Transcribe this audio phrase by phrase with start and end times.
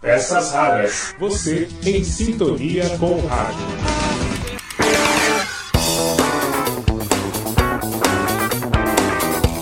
[0.00, 1.14] Peças raras.
[1.18, 3.66] Você em sintonia com o rádio.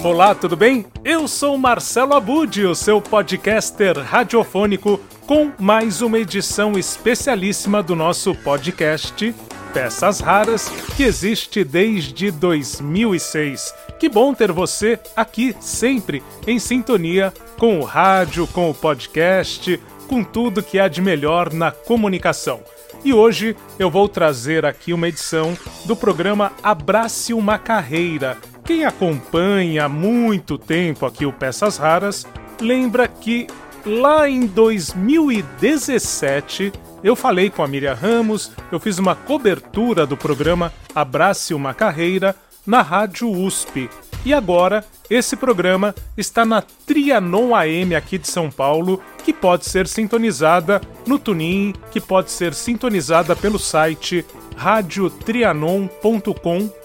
[0.02, 0.84] Olá, tudo bem?
[1.02, 8.34] Eu sou Marcelo Abud, o seu podcaster radiofônico, com mais uma edição especialíssima do nosso
[8.34, 9.34] podcast
[9.74, 13.74] Peças Raras, que existe desde 2006.
[13.98, 20.22] Que bom ter você aqui sempre em sintonia com o rádio, com o podcast, com
[20.22, 22.60] tudo que há de melhor na comunicação.
[23.04, 28.38] E hoje eu vou trazer aqui uma edição do programa Abrace uma Carreira.
[28.64, 32.24] Quem acompanha há muito tempo aqui o Peças Raras
[32.60, 33.48] lembra que
[33.84, 36.72] lá em 2017
[37.04, 42.34] eu falei com a Miriam Ramos, eu fiz uma cobertura do programa Abrace uma Carreira
[42.66, 43.90] na Rádio USP.
[44.24, 49.86] E agora, esse programa está na Trianon AM aqui de São Paulo, que pode ser
[49.86, 54.24] sintonizada no Tunin, que pode ser sintonizada pelo site
[54.56, 56.83] radiotrianon.com.br.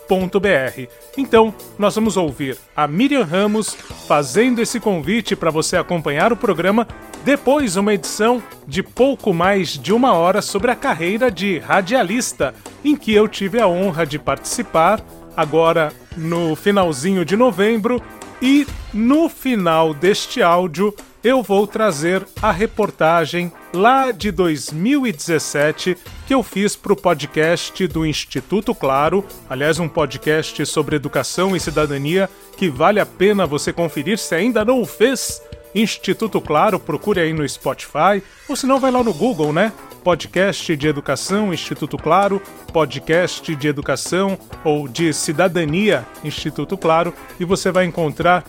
[1.17, 3.75] Então, nós vamos ouvir a Miriam Ramos
[4.07, 6.87] fazendo esse convite para você acompanhar o programa,
[7.23, 12.95] depois uma edição de pouco mais de uma hora sobre a carreira de radialista, em
[12.95, 14.99] que eu tive a honra de participar
[15.35, 18.01] agora no finalzinho de novembro
[18.41, 26.41] e no final deste áudio eu vou trazer a reportagem lá de 2017 que eu
[26.41, 32.69] fiz para o podcast do Instituto Claro, aliás, um podcast sobre educação e cidadania que
[32.69, 35.41] vale a pena você conferir se ainda não o fez.
[35.75, 39.71] Instituto Claro, procure aí no Spotify, ou se não vai lá no Google, né?
[39.99, 47.71] podcast de educação Instituto Claro, podcast de educação ou de cidadania Instituto Claro, e você
[47.71, 48.43] vai encontrar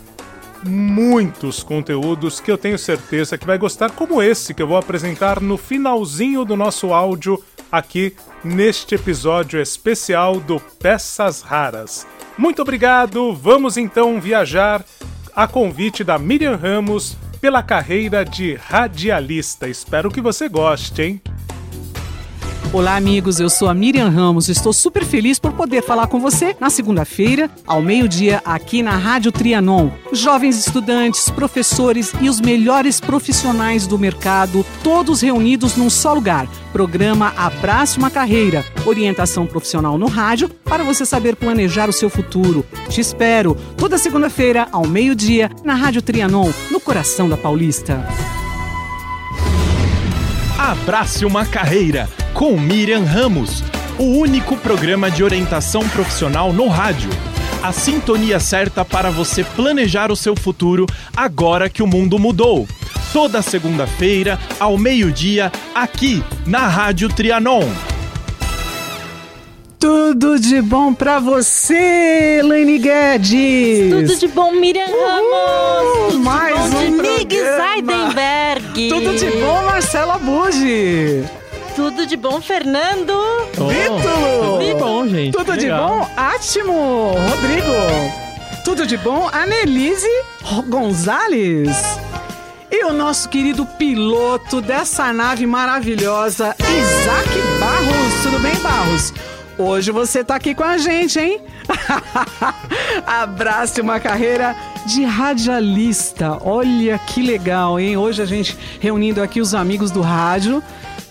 [0.64, 5.40] muitos conteúdos que eu tenho certeza que vai gostar, como esse que eu vou apresentar
[5.40, 12.06] no finalzinho do nosso áudio aqui neste episódio especial do Peças Raras.
[12.36, 14.84] Muito obrigado, vamos então viajar
[15.34, 19.68] a convite da Miriam Ramos pela carreira de radialista.
[19.68, 21.22] Espero que você goste, hein?
[22.72, 23.40] Olá, amigos.
[23.40, 24.48] Eu sou a Miriam Ramos.
[24.48, 29.32] Estou super feliz por poder falar com você na segunda-feira, ao meio-dia, aqui na Rádio
[29.32, 29.90] Trianon.
[30.12, 36.46] Jovens estudantes, professores e os melhores profissionais do mercado, todos reunidos num só lugar.
[36.72, 38.64] Programa Abrace uma Carreira.
[38.86, 42.64] Orientação profissional no rádio para você saber planejar o seu futuro.
[42.88, 48.06] Te espero toda segunda-feira, ao meio-dia, na Rádio Trianon, no coração da Paulista.
[50.56, 53.62] Abrace uma Carreira com Miriam Ramos,
[53.98, 57.10] o único programa de orientação profissional no rádio.
[57.62, 60.86] A sintonia certa para você planejar o seu futuro
[61.16, 62.66] agora que o mundo mudou.
[63.12, 67.68] Toda segunda-feira, ao meio-dia, aqui na Rádio Trianon.
[69.78, 73.90] Tudo de bom pra você, Lane Guedes!
[73.90, 76.12] Tudo de bom, Miriam Ramos!
[76.12, 77.56] Tudo mais de bom um.
[77.56, 78.88] Zeidenberg!
[78.90, 81.39] Tudo de bom, Marcela Bugi!
[81.80, 83.14] Tudo de bom, Fernando!
[83.52, 84.58] Título!
[84.58, 85.32] Tudo bom, gente.
[85.32, 85.88] Tudo de Legal.
[85.88, 87.72] bom, Átimo Rodrigo!
[88.62, 90.06] Tudo de bom, Anelise
[90.68, 91.70] Gonzalez!
[92.70, 98.22] E o nosso querido piloto dessa nave maravilhosa, Isaac Barros.
[98.24, 99.14] Tudo bem, Barros?
[99.56, 101.40] Hoje você tá aqui com a gente, hein?
[103.06, 104.54] Abrace uma carreira
[104.84, 106.36] de radialista.
[106.42, 107.96] Olha que legal, hein?
[107.96, 110.62] Hoje a gente reunindo aqui os amigos do rádio.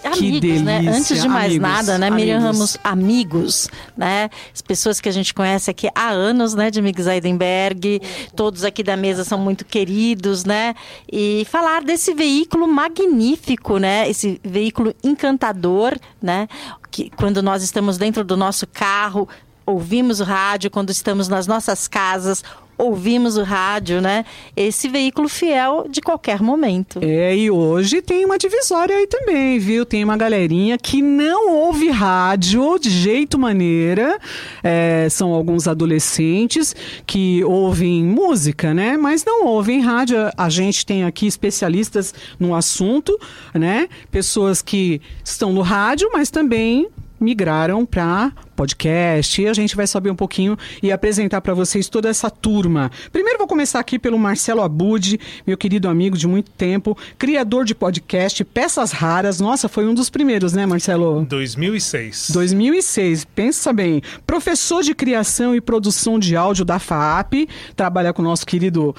[0.04, 0.64] Amigos, delícia.
[0.64, 0.84] né?
[0.88, 2.56] Antes de mais Amigos, nada, né, Miriam amigos.
[2.56, 4.30] Ramos, amigos, né?
[4.54, 8.02] As pessoas que a gente conhece aqui há anos, né, de Mig Zeidenberg,
[8.36, 10.74] todos aqui da mesa são muito queridos, né?
[11.12, 14.10] E falar desse veículo magnífico, né?
[14.10, 16.48] Esse veículo encantador, né?
[16.92, 19.28] Que quando nós estamos dentro do nosso carro,
[19.70, 22.44] ouvimos o rádio, quando estamos nas nossas casas,
[22.80, 24.24] ouvimos o rádio, né?
[24.56, 27.00] Esse veículo fiel de qualquer momento.
[27.04, 29.86] É, e hoje tem uma divisória aí também, viu?
[29.86, 34.18] Tem uma galerinha que não ouve rádio de jeito maneira.
[34.64, 36.74] É, são alguns adolescentes
[37.06, 38.96] que ouvem música, né?
[38.96, 40.18] Mas não ouvem rádio.
[40.38, 43.20] A gente tem aqui especialistas no assunto,
[43.54, 43.90] né?
[44.10, 46.88] Pessoas que estão no rádio, mas também
[47.20, 52.10] migraram para podcast e a gente vai saber um pouquinho e apresentar para vocês toda
[52.10, 52.92] essa turma.
[53.12, 57.74] Primeiro vou começar aqui pelo Marcelo Abud, meu querido amigo de muito tempo, criador de
[57.74, 59.40] podcast, peças raras.
[59.40, 61.26] Nossa, foi um dos primeiros, né, Marcelo?
[61.26, 62.32] 2006.
[62.32, 64.02] 2006, pensa bem.
[64.28, 68.96] Professor de criação e produção de áudio da FAAP, trabalha com o nosso querido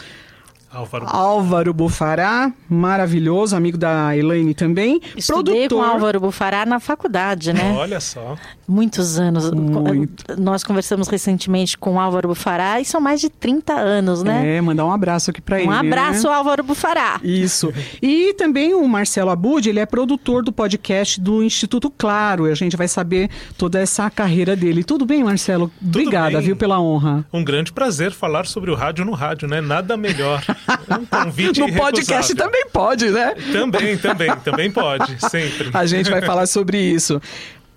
[0.72, 1.06] Álvaro.
[1.08, 5.00] Álvaro Bufará, maravilhoso, amigo da Elaine também.
[5.16, 5.84] Estudei produtor.
[5.84, 7.74] com Álvaro Bufará na faculdade, né?
[7.76, 8.36] Olha só.
[8.68, 9.50] Muitos anos.
[9.50, 10.40] Muito.
[10.40, 14.58] Nós conversamos recentemente com Álvaro Bufará e são mais de 30 anos, né?
[14.58, 15.66] É, mandar um abraço aqui pra ele.
[15.68, 15.78] um né?
[15.78, 17.18] abraço, Álvaro Bufará.
[17.24, 17.72] Isso.
[18.00, 22.46] E também o Marcelo Abud, ele é produtor do podcast do Instituto Claro.
[22.46, 23.28] E a gente vai saber
[23.58, 24.84] toda essa carreira dele.
[24.84, 25.68] Tudo bem, Marcelo?
[25.82, 26.42] Obrigada, bem.
[26.42, 27.26] viu, pela honra.
[27.32, 29.60] Um grande prazer falar sobre o rádio no rádio, né?
[29.60, 30.40] Nada melhor.
[30.88, 33.34] É um convite No podcast também pode, né?
[33.52, 35.70] Também, também, também pode, sempre.
[35.72, 37.20] A gente vai falar sobre isso.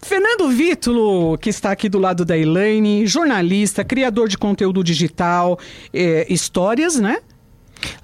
[0.02, 5.58] Fernando Vítulo, que está aqui do lado da Elaine, jornalista, criador de conteúdo digital,
[5.94, 7.20] é, histórias, né?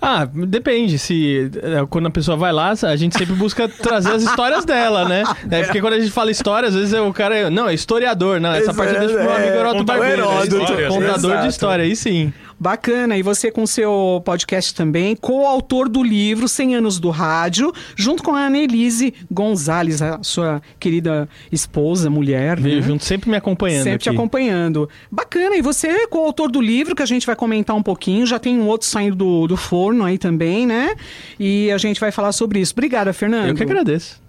[0.02, 0.98] Ah, depende.
[0.98, 5.08] Se é, quando a pessoa vai lá, a gente sempre busca trazer as histórias dela,
[5.08, 5.24] né?
[5.50, 7.50] É, porque quando a gente fala história, às vezes é o cara.
[7.50, 8.40] Não, é historiador.
[8.40, 10.36] Não, essa Exato, parte deixa pro meu é, amigo Heródoto contador de Barbeiro.
[10.36, 10.44] né?
[10.44, 11.42] histórias, Contador exato.
[11.44, 12.34] de história, aí sim.
[12.60, 18.22] Bacana, e você com seu podcast também, coautor do livro 100 Anos do Rádio, junto
[18.22, 22.60] com a Annelise Gonzalez, a sua querida esposa, mulher.
[22.60, 22.82] Veio né?
[22.82, 24.18] junto, sempre me acompanhando Sempre te aqui.
[24.18, 24.90] acompanhando.
[25.10, 28.38] Bacana, e você é coautor do livro, que a gente vai comentar um pouquinho, já
[28.38, 30.96] tem um outro saindo do, do forno aí também, né?
[31.40, 32.74] E a gente vai falar sobre isso.
[32.74, 33.48] Obrigada, Fernando.
[33.50, 34.22] Eu que agradeço.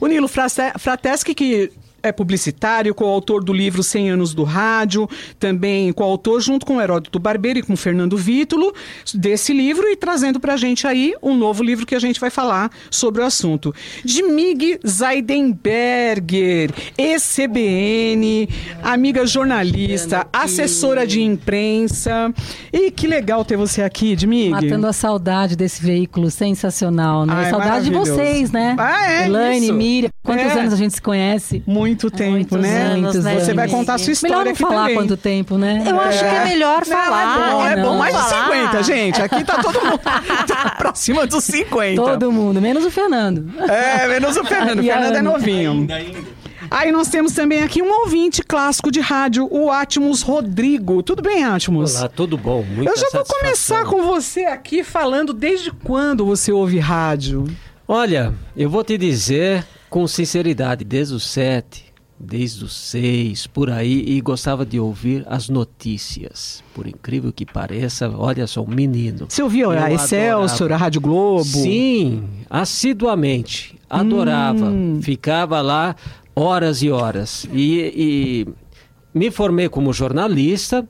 [0.00, 1.70] O Nilo Frate- Frateschi, que
[2.08, 5.08] é publicitário, coautor do livro 100 Anos do Rádio,
[5.38, 8.72] também coautor junto com Heródoto Barbeiro e com Fernando Vítulo
[9.14, 12.70] desse livro e trazendo pra gente aí um novo livro que a gente vai falar
[12.90, 13.74] sobre o assunto.
[14.04, 18.48] De Mig Zeidenberger, ex-CBN,
[18.82, 22.32] amiga jornalista, assessora de imprensa.
[22.72, 24.50] E que legal ter você aqui, Dimig.
[24.50, 27.32] Matando a saudade desse veículo sensacional, né?
[27.36, 28.74] Ai, saudade de vocês, né?
[28.78, 29.74] Ah, é, Elaine, isso.
[29.74, 30.60] Miriam, quantos É.
[30.60, 31.62] anos a gente se conhece?
[31.66, 32.82] Muito tempo, Muitos né?
[32.82, 33.44] anos, Muitos né, anos.
[33.44, 34.94] Você vai contar a sua história Melhor não aqui falar também.
[34.96, 35.84] quanto tempo, né?
[35.86, 37.22] Eu acho que é melhor Não, falar.
[37.22, 37.82] É bom, é não.
[37.82, 38.44] bom mais de Falar.
[38.44, 39.22] 50, gente.
[39.22, 39.98] Aqui tá todo mundo
[40.46, 42.00] tá pra cima dos 50.
[42.02, 43.50] Todo mundo, menos o Fernando.
[43.68, 44.80] É, menos o Fernando.
[44.80, 45.86] O Fernando é novinho.
[46.70, 51.02] Aí nós temos também aqui um ouvinte clássico de rádio, o Atmos Rodrigo.
[51.02, 51.96] Tudo bem, Atmos?
[51.96, 52.62] Olá, tudo bom?
[52.62, 57.44] Muita Eu já vou começar com você aqui falando desde quando você ouve rádio.
[57.86, 61.85] Olha, eu vou te dizer com sinceridade, desde os sete,
[62.18, 66.62] desde os seis, por aí, e gostava de ouvir as notícias.
[66.74, 69.26] Por incrível que pareça, olha só, um menino.
[69.28, 71.44] Você ouvia a Excelsior, a Rádio Globo?
[71.44, 73.78] Sim, assiduamente.
[73.88, 74.66] Adorava.
[74.66, 75.00] Hum.
[75.02, 75.94] Ficava lá
[76.34, 77.46] horas e horas.
[77.52, 78.48] E, e
[79.14, 80.86] me formei como jornalista,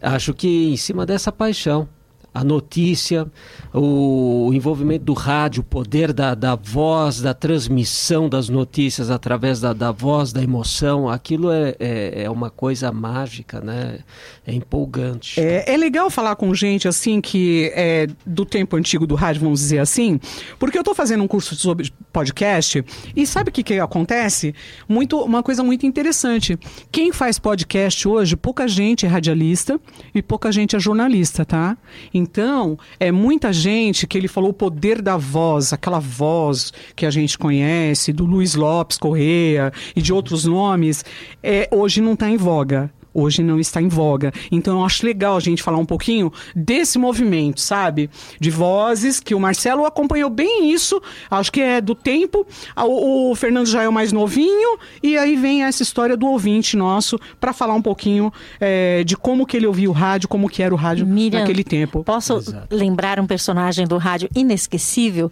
[0.00, 1.88] acho que em cima dessa paixão.
[2.34, 3.26] A notícia,
[3.74, 9.72] o envolvimento do rádio, o poder da, da voz, da transmissão das notícias através da,
[9.72, 13.98] da voz, da emoção, aquilo é, é, é uma coisa mágica, né?
[14.46, 15.40] É empolgante.
[15.40, 19.60] É, é legal falar com gente assim que é do tempo antigo do rádio, vamos
[19.60, 20.18] dizer assim,
[20.58, 22.84] porque eu tô fazendo um curso sobre podcast
[23.14, 24.54] e sabe o que, que acontece?
[24.88, 26.58] Muito, uma coisa muito interessante.
[26.90, 29.80] Quem faz podcast hoje, pouca gente é radialista
[30.14, 31.76] e pouca gente é jornalista, tá?
[32.12, 32.21] Então,
[32.98, 37.38] é muita gente que ele falou o poder da voz, aquela voz que a gente
[37.38, 41.04] conhece, do Luiz Lopes Correia e de outros nomes,
[41.42, 44.32] é, hoje não está em voga hoje não está em voga.
[44.50, 48.10] Então eu acho legal a gente falar um pouquinho desse movimento, sabe?
[48.40, 51.00] De vozes, que o Marcelo acompanhou bem isso,
[51.30, 52.46] acho que é do tempo.
[52.76, 56.76] O, o Fernando já é o mais novinho, e aí vem essa história do ouvinte
[56.76, 60.62] nosso para falar um pouquinho é, de como que ele ouvia o rádio, como que
[60.62, 62.02] era o rádio Miriam, naquele tempo.
[62.04, 65.30] Posso lembrar um personagem do rádio inesquecível?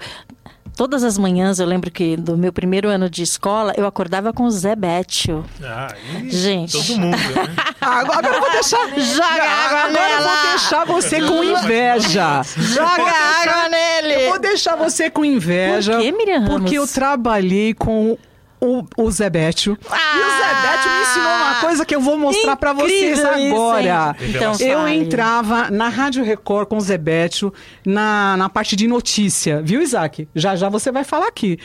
[0.80, 4.44] Todas as manhãs, eu lembro que do meu primeiro ano de escola, eu acordava com
[4.44, 5.44] o Zé Bétio.
[5.62, 5.94] Ah,
[6.26, 6.72] Gente.
[6.72, 7.54] Todo mundo, né?
[7.82, 8.88] Agora, eu vou deixar.
[8.98, 10.50] Joga água agora eu vou nela.
[10.52, 12.42] deixar você com inveja.
[12.56, 14.24] Joga água nele!
[14.24, 15.92] Eu vou deixar você com inveja.
[15.92, 16.62] Por quê, Miriam Ramos?
[16.62, 18.16] Porque eu trabalhei com
[18.60, 19.78] o, o Zé Bétio.
[19.82, 23.26] E o Zé Bétio me ensinou uma coisa que eu vou mostrar pra vocês isso,
[23.26, 24.16] agora.
[24.20, 27.52] Então eu entrava na Rádio Record com o Zé Bétio
[27.84, 29.62] na, na parte de notícia.
[29.62, 30.28] Viu, Isaac?
[30.34, 31.58] Já já você vai falar aqui.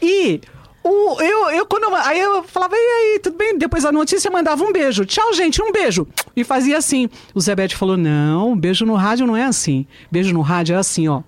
[0.00, 0.40] E...
[0.84, 3.56] O, eu, eu, quando eu, aí eu falava, e aí, tudo bem?
[3.56, 5.04] Depois da notícia mandava um beijo.
[5.04, 6.08] Tchau, gente, um beijo.
[6.34, 7.08] E fazia assim.
[7.32, 9.86] O Zé Bétio falou: não, beijo no rádio não é assim.
[10.10, 11.22] Beijo no rádio é assim, ó.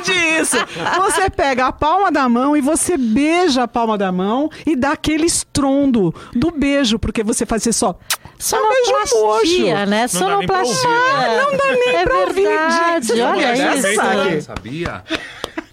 [0.00, 0.56] Isso.
[0.98, 4.92] Você pega a palma da mão e você beija a palma da mão e dá
[4.92, 7.98] aquele estrondo do beijo, porque você fazia só.
[8.38, 9.86] Só um beijo mocho.
[9.86, 10.06] né?
[10.12, 10.88] Não dá nem pra ouvir, Sonoplastia.
[10.88, 11.36] né?
[11.42, 14.42] Não dá nem é pra ouvir, verdade, olha isso.
[14.44, 15.02] Sabia?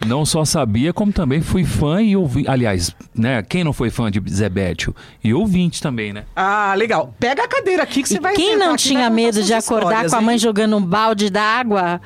[0.06, 2.44] Não só sabia, como também fui fã e ouvi.
[2.48, 3.44] Aliás, né?
[3.44, 4.96] Quem não foi fã de Zebétio?
[5.24, 6.24] E ouvinte também, né?
[6.36, 7.14] Ah, legal.
[7.20, 10.12] Pega a cadeira aqui que você E vai quem não tinha medo de acordar histórias,
[10.12, 10.26] com a hein?
[10.26, 12.02] mãe jogando um balde d'água?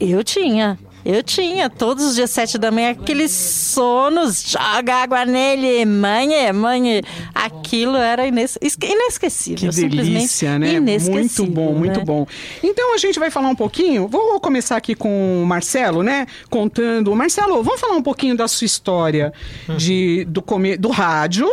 [0.00, 0.76] Eu tinha.
[1.04, 7.02] Eu tinha, todos os dias sete da manhã, aqueles sonos, joga água nele, mãe, mãe.
[7.34, 9.70] Aquilo era ines- esque- inesquecível.
[9.70, 10.74] Que delícia, né?
[10.74, 12.04] Inesquecível, Muito bom, muito né?
[12.04, 12.26] bom.
[12.62, 14.08] Então a gente vai falar um pouquinho.
[14.08, 16.26] Vou começar aqui com o Marcelo, né?
[16.50, 17.14] Contando.
[17.16, 19.32] Marcelo, vamos falar um pouquinho da sua história
[19.78, 21.50] de, do, come, do rádio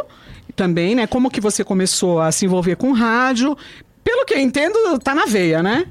[0.56, 1.08] também, né?
[1.08, 3.56] Como que você começou a se envolver com rádio?
[4.04, 5.86] Pelo que eu entendo, tá na veia, né?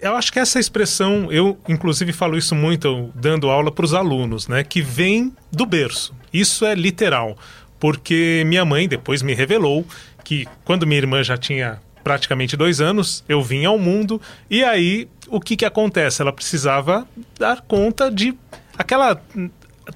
[0.00, 4.48] Eu acho que essa expressão, eu inclusive falo isso muito dando aula para os alunos,
[4.48, 4.62] né?
[4.62, 6.14] Que vem do berço.
[6.32, 7.36] Isso é literal.
[7.78, 9.86] Porque minha mãe depois me revelou
[10.24, 15.08] que quando minha irmã já tinha praticamente dois anos, eu vim ao mundo e aí
[15.28, 16.22] o que, que acontece?
[16.22, 17.06] Ela precisava
[17.38, 18.34] dar conta de
[18.78, 19.20] aquela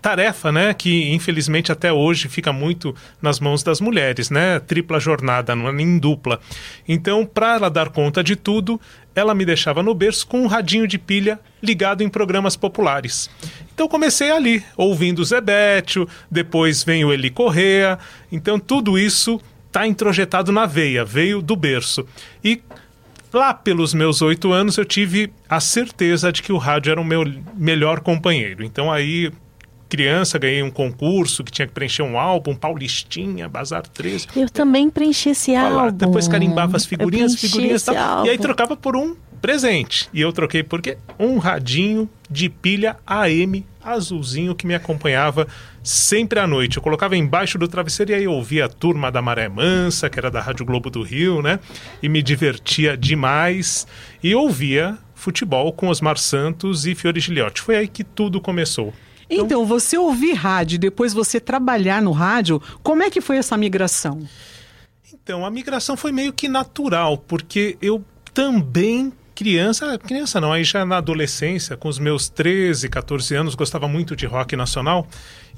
[0.00, 5.54] tarefa, né, que infelizmente até hoje fica muito nas mãos das mulheres, né, tripla jornada,
[5.56, 6.40] não é nem dupla.
[6.86, 8.80] Então, para ela dar conta de tudo,
[9.14, 13.30] ela me deixava no berço com um radinho de pilha ligado em programas populares.
[13.74, 17.98] Então comecei ali, ouvindo o Zebétio, depois vem o Eli Correa.
[18.30, 22.06] Então tudo isso está introjetado na veia, veio do berço.
[22.42, 22.62] E
[23.32, 27.04] lá pelos meus oito anos eu tive a certeza de que o rádio era o
[27.04, 27.24] meu
[27.54, 28.64] melhor companheiro.
[28.64, 29.30] Então aí
[29.90, 34.28] criança, ganhei um concurso que tinha que preencher um álbum, Paulistinha, Bazar 13.
[34.36, 35.92] Eu também preenchi esse álbum.
[35.92, 38.24] Depois carimbava as figurinhas, figurinhas e tal.
[38.24, 40.08] E aí trocava por um presente.
[40.12, 40.96] E eu troquei por quê?
[41.18, 45.48] Um radinho de pilha AM azulzinho que me acompanhava
[45.82, 46.76] sempre à noite.
[46.76, 50.18] Eu colocava embaixo do travesseiro e aí eu ouvia a turma da Maré Mansa, que
[50.18, 51.58] era da Rádio Globo do Rio, né?
[52.02, 53.86] E me divertia demais.
[54.22, 57.60] E ouvia futebol com Osmar Santos e Fiore Giliotti.
[57.60, 58.92] Foi aí que tudo começou.
[59.30, 63.56] Então, você ouvir rádio e depois você trabalhar no rádio, como é que foi essa
[63.56, 64.26] migração?
[65.12, 70.84] Então, a migração foi meio que natural, porque eu também criança, criança não, aí já
[70.84, 75.06] na adolescência, com os meus 13, 14 anos, gostava muito de rock nacional.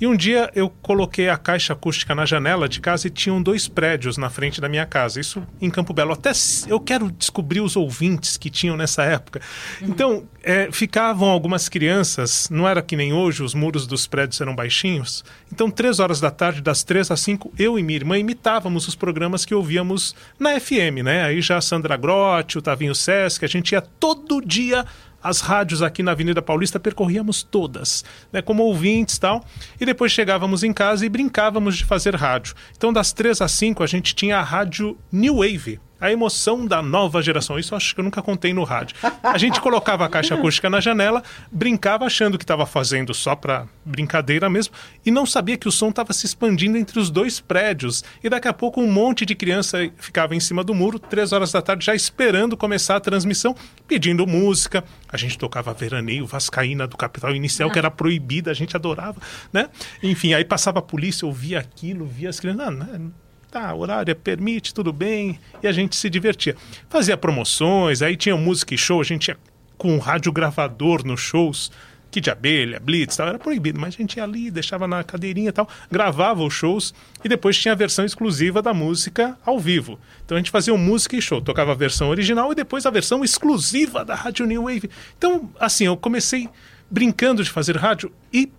[0.01, 3.69] E um dia eu coloquei a caixa acústica na janela de casa e tinham dois
[3.69, 5.21] prédios na frente da minha casa.
[5.21, 6.13] Isso em Campo Belo.
[6.13, 6.33] Até
[6.69, 9.41] eu quero descobrir os ouvintes que tinham nessa época.
[9.81, 14.55] Então, é, ficavam algumas crianças, não era que nem hoje, os muros dos prédios eram
[14.55, 15.25] baixinhos.
[15.53, 18.95] Então, três horas da tarde, das três às cinco, eu e minha irmã imitávamos os
[18.95, 21.25] programas que ouvíamos na FM, né?
[21.25, 24.85] Aí já a Sandra Grotti, o Tavinho Sesc, a gente ia todo dia
[25.23, 29.45] as rádios aqui na Avenida Paulista percorríamos todas, né, como ouvintes tal,
[29.81, 32.55] e depois chegávamos em casa e brincávamos de fazer rádio.
[32.77, 36.83] Então, das três às cinco, a gente tinha a rádio New Wave, a emoção da
[36.83, 37.61] nova geração.
[37.61, 38.97] Isso acho que eu nunca contei no rádio.
[39.23, 43.69] A gente colocava a caixa acústica na janela, brincava achando que estava fazendo só para
[43.85, 44.75] brincadeira mesmo,
[45.07, 48.03] e não sabia que o som estava se expandindo entre os dois prédios.
[48.23, 51.53] E daqui a pouco um monte de criança ficava em cima do muro, três horas
[51.53, 53.55] da tarde, já esperando começar a transmissão,
[53.87, 54.83] pedindo música.
[55.09, 59.21] A gente tocava Veraneio, Vascaína do Capital Inicial, que era proibida, a gente adorava,
[59.53, 59.69] né?
[60.03, 62.67] Enfim, aí passava a polícia, eu via aquilo, via as crianças.
[62.67, 63.13] Não, não,
[63.53, 66.57] tá, horário permite, tudo bem, e a gente se divertia.
[66.89, 69.37] Fazia promoções, aí tinha música e show, a gente ia
[69.77, 71.71] com um rádio gravador nos shows,
[72.11, 75.51] que de abelha, blitz, tal, era proibido, mas a gente ia ali, deixava na cadeirinha
[75.51, 79.99] e tal, gravava os shows e depois tinha a versão exclusiva da música ao vivo.
[80.25, 82.91] Então a gente fazia um música e show, tocava a versão original e depois a
[82.91, 84.91] versão exclusiva da Rádio New Wave.
[85.19, 86.49] Então, assim, eu comecei
[86.91, 88.51] brincando de fazer rádio e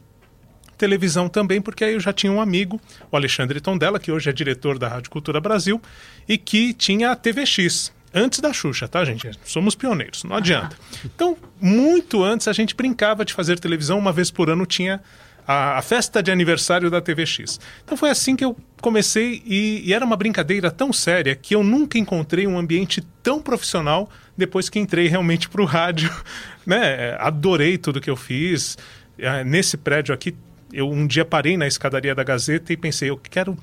[0.77, 2.79] televisão também, porque aí eu já tinha um amigo,
[3.11, 5.81] o Alexandre Tondela, que hoje é diretor da Rádio Cultura Brasil,
[6.27, 7.91] e que tinha a TVX.
[8.15, 9.31] Antes da Xuxa, tá, gente?
[9.43, 10.77] Somos pioneiros, não adianta.
[11.03, 13.97] Então, muito antes, a gente brincava de fazer televisão.
[13.97, 15.01] Uma vez por ano tinha
[15.47, 17.59] a, a festa de aniversário da TVX.
[17.83, 19.41] Então, foi assim que eu comecei.
[19.47, 24.07] E, e era uma brincadeira tão séria que eu nunca encontrei um ambiente tão profissional
[24.37, 26.11] depois que entrei realmente para o rádio.
[26.65, 27.17] Né?
[27.19, 28.77] Adorei tudo que eu fiz.
[29.19, 30.33] Eh, Nesse prédio aqui,
[30.73, 33.57] eu um dia parei na escadaria da Gazeta e pensei, eu quero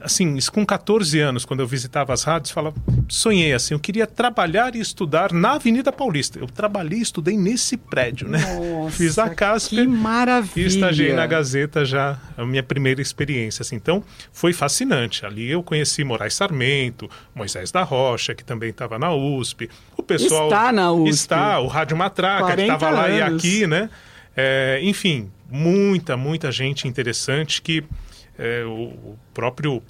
[0.00, 2.76] assim, isso com 14 anos, quando eu visitava as rádios, falava,
[3.08, 6.38] sonhei assim, eu queria trabalhar e estudar na Avenida Paulista.
[6.38, 8.38] Eu trabalhei e estudei nesse prédio, né?
[8.38, 10.64] Nossa, Fiz a Casper que maravilha.
[10.64, 13.76] e estagiei na Gazeta já, a minha primeira experiência, assim.
[13.76, 15.24] Então, foi fascinante.
[15.24, 19.70] Ali eu conheci Moraes Sarmento, Moisés da Rocha, que também estava na USP.
[19.96, 21.10] O pessoal Está na USP.
[21.10, 23.88] Está, o Rádio Matraca, que 40 estava lá e aqui, né?
[24.36, 27.84] É, enfim, muita, muita gente interessante que
[28.38, 29.82] é, o, o próprio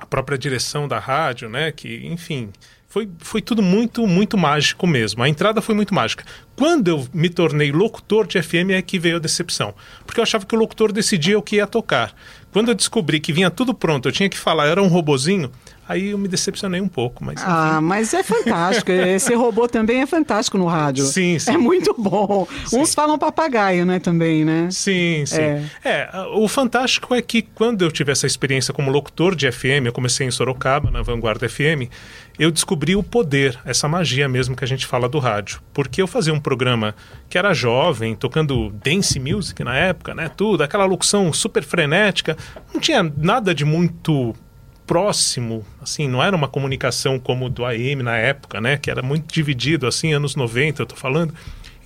[0.00, 1.70] a própria direção da rádio, né?
[1.70, 2.50] Que, enfim,
[2.88, 5.22] Foi, foi tudo muito, muito mágico mesmo.
[5.22, 6.24] A entrada foi muito mágica.
[6.54, 9.74] Quando eu me tornei locutor de FM é que veio a decepção.
[10.04, 12.14] Porque eu achava que o locutor decidia o que ia tocar.
[12.52, 15.50] Quando eu descobri que vinha tudo pronto, eu tinha que falar, era um robozinho,
[15.88, 17.24] aí eu me decepcionei um pouco.
[17.24, 18.90] Mas, Ah, mas é fantástico.
[18.90, 21.04] Esse robô também é fantástico no rádio.
[21.04, 21.52] Sim, sim.
[21.52, 22.46] É muito bom.
[22.72, 24.68] Uns falam papagaio, né, também, né?
[24.70, 25.40] Sim, sim.
[25.40, 25.62] É.
[25.84, 26.10] É.
[26.34, 30.26] o fantástico é que quando eu tive essa experiência como locutor de FM, eu comecei
[30.26, 31.90] em Sorocaba, na Vanguarda FM,
[32.38, 35.60] eu descobri o poder, essa magia mesmo que a gente fala do rádio.
[35.72, 36.94] Porque eu fazia um programa
[37.28, 42.36] que era jovem, tocando dance music na época, né, tudo, aquela locução super frenética,
[42.72, 44.34] não tinha nada de muito
[44.92, 49.32] próximo, assim, não era uma comunicação como do AM na época, né, que era muito
[49.32, 51.32] dividido, assim, anos 90, eu tô falando.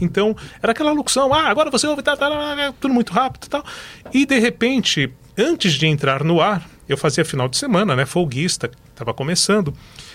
[0.01, 3.49] Então, era aquela locução, ah, agora você ouve, tá, tá, tá, tudo muito rápido e
[3.49, 3.65] tal.
[4.13, 5.09] E, de repente,
[5.39, 9.73] antes de entrar no ar, eu fazia final de semana, né, folguista, estava começando,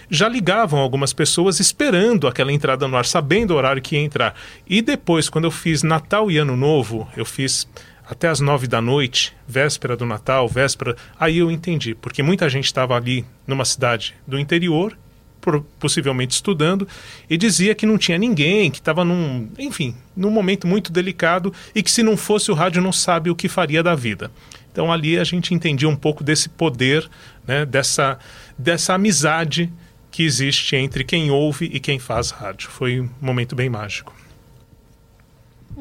[0.09, 4.35] já ligavam algumas pessoas esperando aquela entrada no ar, sabendo o horário que ia entrar.
[4.67, 7.65] E depois, quando eu fiz Natal e Ano Novo, eu fiz
[8.11, 10.97] até as nove da noite, véspera do Natal, véspera.
[11.17, 14.97] Aí eu entendi, porque muita gente estava ali numa cidade do interior,
[15.39, 16.85] por- possivelmente estudando,
[17.29, 21.81] e dizia que não tinha ninguém, que estava num, enfim, num momento muito delicado e
[21.81, 24.29] que se não fosse o rádio não sabe o que faria da vida.
[24.73, 27.09] Então ali a gente entendia um pouco desse poder,
[27.47, 28.19] né, dessa,
[28.57, 29.71] dessa amizade
[30.11, 32.69] que existe entre quem ouve e quem faz rádio.
[32.69, 34.13] Foi um momento bem mágico.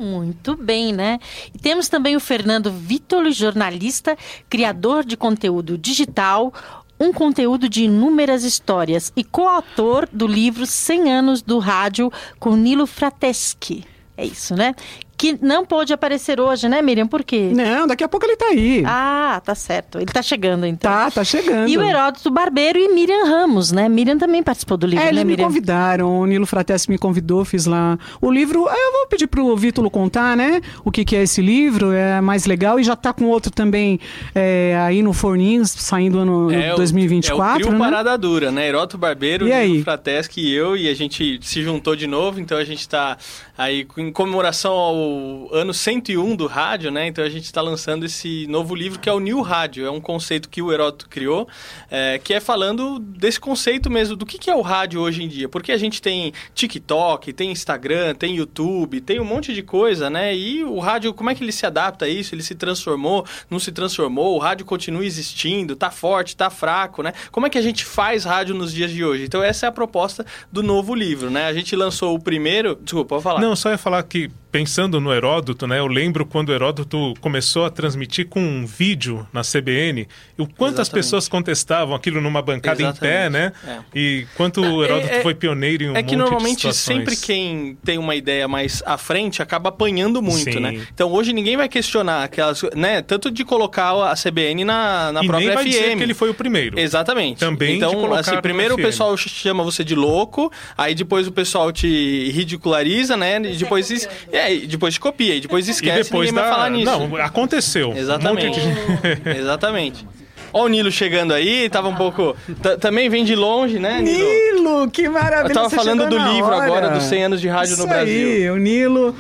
[0.01, 1.19] Muito bem, né?
[1.55, 4.17] E temos também o Fernando Vítolo, jornalista,
[4.49, 6.55] criador de conteúdo digital,
[6.99, 12.87] um conteúdo de inúmeras histórias e coautor do livro 100 anos do rádio com Nilo
[12.87, 13.85] Frateschi.
[14.17, 14.75] É isso, né?
[15.21, 17.07] Que não pôde aparecer hoje, né, Miriam?
[17.07, 17.51] Por quê?
[17.55, 18.83] Não, daqui a pouco ele tá aí.
[18.87, 19.99] Ah, tá certo.
[19.99, 20.91] Ele tá chegando, então.
[20.91, 21.69] Tá, tá chegando.
[21.69, 23.87] E o Heródoto Barbeiro e Miriam Ramos, né?
[23.87, 25.45] Miriam também participou do livro, É, eles né, me Miriam?
[25.47, 28.61] convidaram, o Nilo Fratessi me convidou, fiz lá o livro.
[28.67, 30.63] Eu vou pedir pro Vítulo contar, né?
[30.83, 32.81] O que, que é esse livro, é mais legal.
[32.81, 34.01] E já tá com outro também
[34.35, 37.85] é, aí no forninho, saindo ano É o- 2024, é o trio né?
[37.85, 38.67] Parada Dura, né?
[38.67, 39.71] Heroto Barbeiro, E aí?
[39.73, 43.19] Nilo Frateschi e eu, e a gente se juntou de novo, então a gente tá
[43.61, 47.07] aí em comemoração ao ano 101 do rádio, né?
[47.07, 50.01] Então a gente está lançando esse novo livro que é o New Rádio, é um
[50.01, 51.47] conceito que o Heroto criou,
[51.91, 55.29] é, que é falando desse conceito mesmo, do que, que é o rádio hoje em
[55.29, 55.47] dia.
[55.47, 60.35] Porque a gente tem TikTok, tem Instagram, tem YouTube, tem um monte de coisa, né?
[60.35, 62.35] E o rádio, como é que ele se adapta a isso?
[62.35, 64.37] Ele se transformou, não se transformou?
[64.37, 67.13] O rádio continua existindo, tá forte, tá fraco, né?
[67.31, 69.25] Como é que a gente faz rádio nos dias de hoje?
[69.25, 71.45] Então essa é a proposta do novo livro, né?
[71.45, 72.79] A gente lançou o primeiro...
[72.83, 73.41] Desculpa, pode falar.
[73.41, 77.65] Não, só ia falar que, pensando no Heródoto, né, eu lembro quando o Heródoto começou
[77.65, 80.09] a transmitir com um vídeo na CBN,
[80.39, 80.93] e o quanto as Exatamente.
[81.05, 83.53] pessoas contestavam aquilo numa bancada em pé, né?
[83.63, 87.17] Exatamente, E quanto o Heródoto É- é- foi pioneiro em um É que normalmente sempre
[87.17, 90.61] quem tem uma ideia mais à frente acaba apanhando muito, Sim.
[90.61, 90.81] né?
[90.93, 93.03] Então hoje ninguém vai questionar aquelas, né?
[93.03, 95.71] Tanto de colocar a CBN na, na e própria nem vai FM.
[95.71, 96.79] dizer que ele foi o primeiro.
[96.79, 97.39] Exatamente.
[97.39, 101.33] Também de então, colocar assim, primeiro o pessoal chama você de louco, aí depois o
[101.33, 103.37] pessoal te ridiculariza, né?
[103.37, 104.09] E depois, es-
[104.41, 106.49] é, e depois te copia, e depois E esquece depois ninguém da...
[106.49, 106.91] vai falar nisso.
[106.91, 107.93] Não, aconteceu.
[107.97, 108.61] Exatamente.
[108.61, 109.31] Um.
[109.31, 110.07] Exatamente.
[110.53, 112.37] Ó o Nilo chegando aí, tava um pouco...
[112.81, 114.29] Também vem de longe, né, Nilo?
[114.29, 115.51] Nilo, que maravilha.
[115.51, 116.65] Eu tava você falando do livro hora.
[116.65, 118.29] agora, dos 100 anos de rádio Isso no Brasil.
[118.29, 119.15] Aí, o Nilo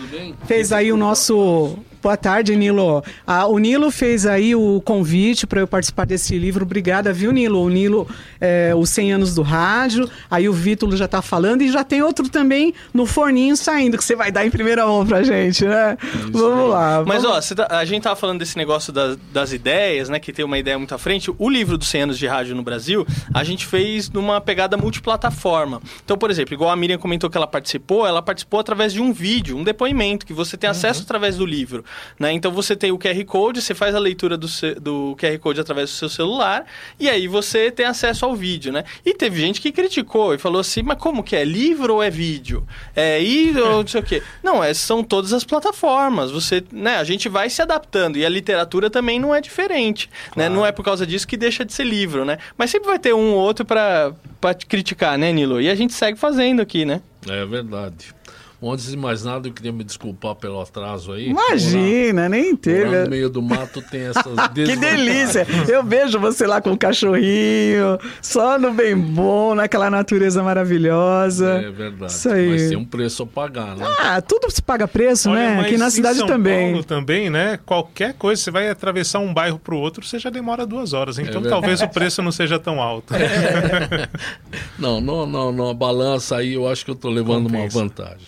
[0.46, 1.78] fez aí o nosso.
[2.02, 3.04] Boa tarde, Nilo.
[3.26, 6.64] Ah, o Nilo fez aí o convite para eu participar desse livro.
[6.64, 7.62] Obrigada, viu, Nilo?
[7.62, 8.08] O Nilo,
[8.40, 10.08] é, os 100 anos do rádio.
[10.30, 14.04] Aí o Vítulo já tá falando e já tem outro também no forninho saindo, que
[14.04, 15.98] você vai dar em primeira mão pra gente, né?
[16.32, 17.04] Vamos lá.
[17.06, 20.18] Mas, vamos- ó, cê tá- a gente tava falando desse negócio das, das ideias, né?
[20.18, 21.30] Que tem uma ideia muito à frente.
[21.38, 25.82] O livro dos 100 anos de rádio no Brasil, a gente fez numa pegada multiplataforma.
[26.04, 29.12] Então, por exemplo, igual a Miriam comentou que ela participou, ela participou através de um
[29.12, 31.84] vídeo, um depoimento, que você tem acesso através do livro.
[32.18, 32.32] Né?
[32.32, 34.46] Então, você tem o QR Code, você faz a leitura do,
[34.80, 36.64] do QR Code através do seu celular,
[36.98, 38.84] e aí você tem acesso ao vídeo, né?
[39.04, 41.44] E teve gente que criticou e falou assim, mas como que é?
[41.44, 42.66] Livro ou é vídeo?
[42.94, 44.22] É e ou não sei o quê.
[44.42, 46.30] Não, é, são todas as plataformas.
[46.30, 50.48] Você, né, a gente vai se adaptando e a literatura também não é diferente, né?
[50.48, 52.38] Não é por causa disso que deixa de ser livro, né?
[52.56, 55.60] Mas sempre vai ter um ou outro para para criticar, né, Nilo?
[55.60, 57.02] E a gente segue fazendo aqui, né?
[57.28, 58.14] É verdade.
[58.60, 61.28] Bom, Antes de mais nada, eu queria me desculpar pelo atraso aí.
[61.30, 63.04] Imagina, nem Morar, teve.
[63.04, 65.46] no meio do mato tem essas Que delícia!
[65.66, 71.62] Eu vejo você lá com o cachorrinho, só no bem bom, naquela natureza maravilhosa.
[71.64, 72.12] É verdade.
[72.12, 72.50] Isso aí.
[72.50, 73.86] Mas tem um preço a pagar, né?
[73.98, 75.56] Ah, tudo se paga preço, Olha, né?
[75.56, 76.70] mas Aqui na em cidade São também.
[76.72, 77.58] Paulo também, né?
[77.64, 81.18] Qualquer coisa, você vai atravessar um bairro para o outro, você já demora duas horas.
[81.18, 81.48] Então verdade.
[81.48, 83.14] talvez o preço não seja tão alto.
[84.78, 85.68] Não, não, não, não.
[85.70, 87.78] A balança aí eu acho que eu tô levando Compensa.
[87.78, 88.26] uma vantagem.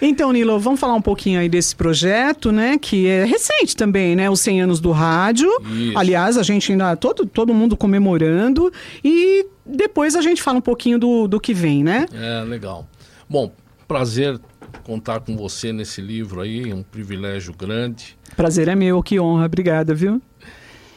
[0.00, 2.78] Então, Nilo, vamos falar um pouquinho aí desse projeto, né?
[2.78, 4.30] Que é recente também, né?
[4.30, 5.50] Os 100 anos do rádio.
[5.72, 5.98] Isso.
[5.98, 8.72] Aliás, a gente ainda, todo, todo mundo comemorando.
[9.04, 12.06] E depois a gente fala um pouquinho do, do que vem, né?
[12.12, 12.88] É, legal.
[13.28, 13.52] Bom,
[13.86, 14.40] prazer
[14.84, 18.16] contar com você nesse livro aí, um privilégio grande.
[18.36, 19.46] Prazer é meu, que honra.
[19.46, 20.20] Obrigada, viu?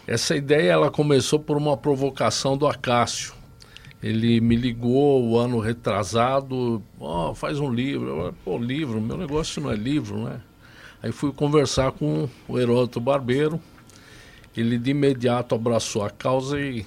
[0.08, 3.34] Essa ideia ela começou por uma provocação do Acácio.
[4.04, 8.10] Ele me ligou o ano retrasado, ó, faz um livro.
[8.10, 10.42] Eu, falei, Pô, livro, meu negócio não é livro, né?
[11.02, 13.60] Aí fui conversar com o Heródoto Barbeiro.
[14.56, 16.86] Ele de imediato abraçou a causa e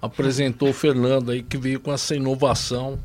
[0.00, 2.98] apresentou o Fernando aí, que veio com essa inovação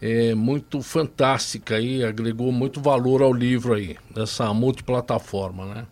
[0.00, 5.86] é, muito fantástica aí, agregou muito valor ao livro aí, dessa multiplataforma, né?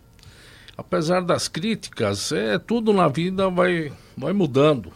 [0.77, 4.91] apesar das críticas, é tudo na vida vai, vai mudando.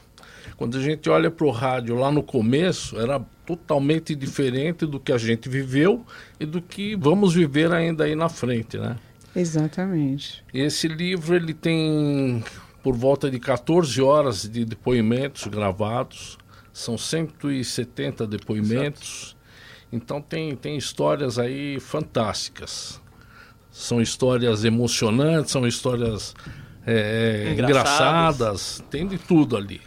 [0.57, 5.11] Quando a gente olha para o rádio lá no começo, era totalmente diferente do que
[5.13, 6.03] a gente viveu
[6.39, 8.97] e do que vamos viver ainda aí na frente, né?
[9.35, 10.43] Exatamente.
[10.51, 12.43] Esse livro ele tem
[12.81, 16.39] por volta de 14 horas de depoimentos gravados,
[16.73, 19.37] são 170 depoimentos.
[19.91, 22.99] Então tem, tem histórias aí fantásticas.
[23.69, 26.33] São histórias emocionantes, são histórias
[26.85, 27.59] é, Engraçadas.
[27.59, 29.81] engraçadas, tem de tudo ali.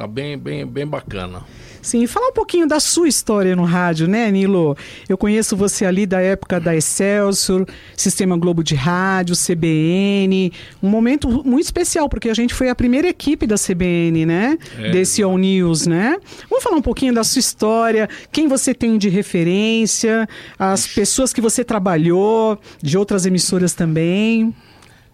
[0.00, 1.42] Tá bem, bem, bem bacana.
[1.82, 4.74] Sim, fala um pouquinho da sua história no rádio, né, Nilo?
[5.06, 10.54] Eu conheço você ali da época da Excelsior, Sistema Globo de Rádio, CBN.
[10.82, 14.56] Um momento muito especial, porque a gente foi a primeira equipe da CBN, né?
[14.78, 14.90] É.
[14.90, 16.16] Desse All News, né?
[16.48, 20.26] Vamos falar um pouquinho da sua história, quem você tem de referência,
[20.58, 24.54] as pessoas que você trabalhou, de outras emissoras também.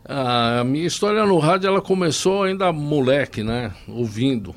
[0.05, 3.72] A minha história no rádio ela começou ainda moleque, né?
[3.88, 4.55] Ouvindo.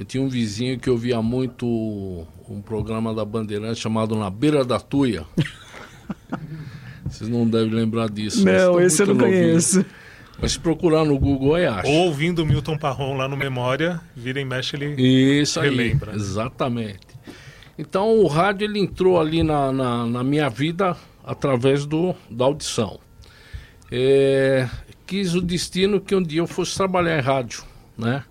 [0.00, 4.80] Eu tinha um vizinho que ouvia muito um programa da Bandeirante chamado Na Beira da
[4.80, 5.26] Tuia.
[7.04, 8.42] Vocês não devem lembrar disso.
[8.42, 9.72] Não, esse eu não muito novinhos.
[9.74, 9.86] conheço.
[10.40, 11.86] Mas se procurar no Google aí acha.
[11.86, 14.94] Ou ouvindo o Milton Parron lá no Memória, vira e mexe ele.
[15.38, 16.14] Isso aí, relembra.
[16.14, 17.06] exatamente.
[17.78, 22.98] Então o rádio ele entrou ali na, na, na minha vida através do, da audição.
[23.92, 24.66] É,
[25.06, 27.64] quis o destino que um dia eu fosse trabalhar em rádio,
[27.98, 28.24] né?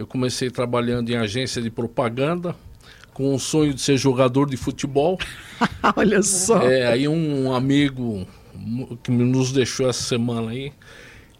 [0.00, 2.56] Eu comecei trabalhando em agência de propaganda,
[3.12, 5.18] com o sonho de ser jogador de futebol.
[5.94, 6.62] Olha só.
[6.62, 8.26] É, aí um amigo
[9.02, 10.72] que nos deixou essa semana aí,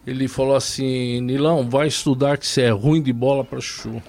[0.07, 4.03] ele falou assim, Nilão, vai estudar que você é ruim de bola para chuchu.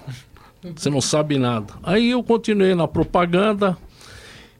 [0.76, 1.72] Você não sabe nada.
[1.82, 3.74] Aí eu continuei na propaganda.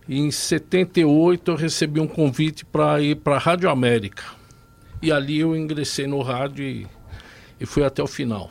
[0.09, 4.25] E em 78 eu recebi um convite para ir para a Rádio América.
[5.03, 6.87] E ali eu ingressei no rádio e,
[7.61, 8.51] e fui até o final.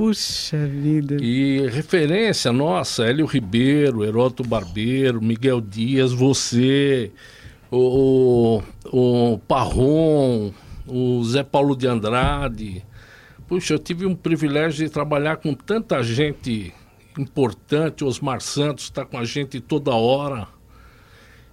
[0.00, 1.22] Puxa vida.
[1.22, 7.12] E referência nossa, Hélio Ribeiro, Heródoto Barbeiro, Miguel Dias, você,
[7.70, 10.54] o, o, o Parron,
[10.86, 12.82] o Zé Paulo de Andrade.
[13.46, 16.72] Puxa, eu tive um privilégio de trabalhar com tanta gente
[17.18, 18.02] importante.
[18.02, 20.48] Osmar Santos está com a gente toda hora.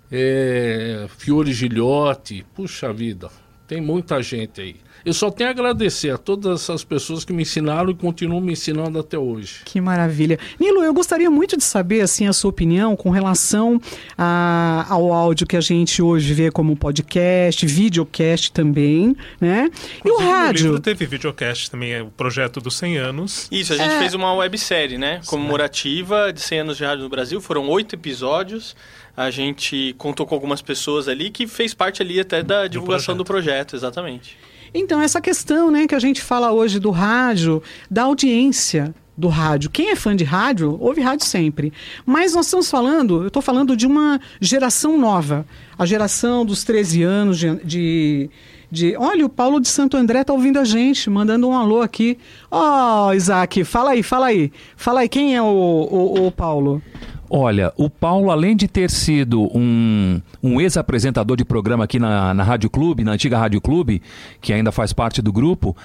[0.10, 2.46] É, Fiore Gilhote.
[2.56, 3.30] Puxa vida,
[3.68, 4.87] tem muita gente aí.
[5.08, 8.52] Eu só tenho a agradecer a todas essas pessoas que me ensinaram e continuam me
[8.52, 9.62] ensinando até hoje.
[9.64, 10.38] Que maravilha.
[10.60, 13.80] Nilo, eu gostaria muito de saber assim a sua opinião com relação
[14.18, 19.70] a- ao áudio que a gente hoje vê como podcast, videocast também, né?
[20.04, 20.64] E o Inclusive, rádio?
[20.66, 23.48] livro teve videocast também, é o projeto dos 100 anos.
[23.50, 24.00] Isso, a gente É.
[24.00, 25.22] fez uma websérie, né?
[25.26, 27.40] Comemorativa de 100 anos de rádio no Brasil.
[27.40, 28.76] Foram oito episódios.
[29.16, 33.24] A gente contou com algumas pessoas ali que fez parte ali até da divulgação do
[33.24, 34.38] projeto, exatamente.
[34.80, 39.72] Então, essa questão, né, que a gente fala hoje do rádio, da audiência do rádio.
[39.72, 41.74] Quem é fã de rádio, ouve rádio sempre.
[42.06, 45.46] Mas nós estamos falando, eu estou falando de uma geração nova.
[45.78, 47.56] A geração dos 13 anos de.
[47.64, 48.30] de
[48.70, 52.18] de- olha, o Paulo de Santo André está ouvindo a gente, mandando um alô aqui.
[52.52, 54.52] Ó, Isaac, fala aí, fala aí.
[54.76, 56.82] Fala aí, quem é o, o, o Paulo?
[57.30, 62.44] Olha, o Paulo, além de ter sido um, um ex-apresentador de programa aqui na, na
[62.44, 64.02] Rádio Clube, na antiga Rádio Clube,
[64.40, 65.76] que ainda faz parte do grupo,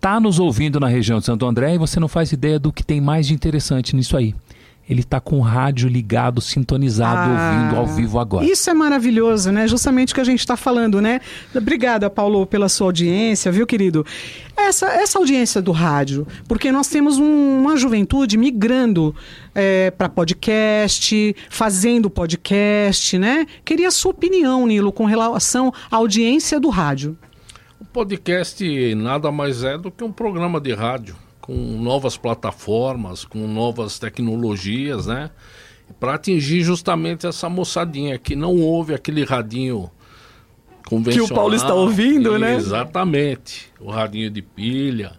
[0.00, 2.82] tá nos ouvindo na região de Santo André e você não faz ideia do que
[2.82, 4.34] tem mais de interessante nisso aí.
[4.88, 8.44] Ele tá com o rádio ligado, sintonizado, Ah, ouvindo ao vivo agora.
[8.44, 9.66] Isso é maravilhoso, né?
[9.68, 11.20] Justamente o que a gente está falando, né?
[11.54, 14.04] Obrigada, Paulo, pela sua audiência, viu, querido?
[14.56, 19.14] Essa, essa audiência do rádio, porque nós temos um- uma juventude migrando
[19.96, 23.46] para podcast, fazendo podcast, né?
[23.64, 27.16] Queria a sua opinião, Nilo, com relação à audiência do rádio.
[27.80, 33.46] O podcast nada mais é do que um programa de rádio com novas plataformas, com
[33.46, 35.30] novas tecnologias, né?
[36.00, 39.90] Para atingir justamente essa moçadinha que não ouve aquele radinho
[40.88, 41.26] convencional.
[41.26, 42.54] Que o Paulo está ouvindo, né?
[42.54, 43.70] Exatamente.
[43.78, 45.12] O radinho de pilha.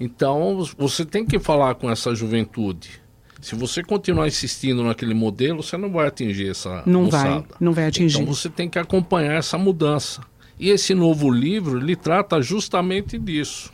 [0.00, 3.00] Então, você tem que falar com essa juventude.
[3.40, 7.28] Se você continuar insistindo naquele modelo, você não vai atingir essa Não moçada.
[7.28, 8.20] vai, não vai atingir.
[8.20, 10.22] Então você tem que acompanhar essa mudança.
[10.58, 13.71] E esse novo livro, ele trata justamente disso.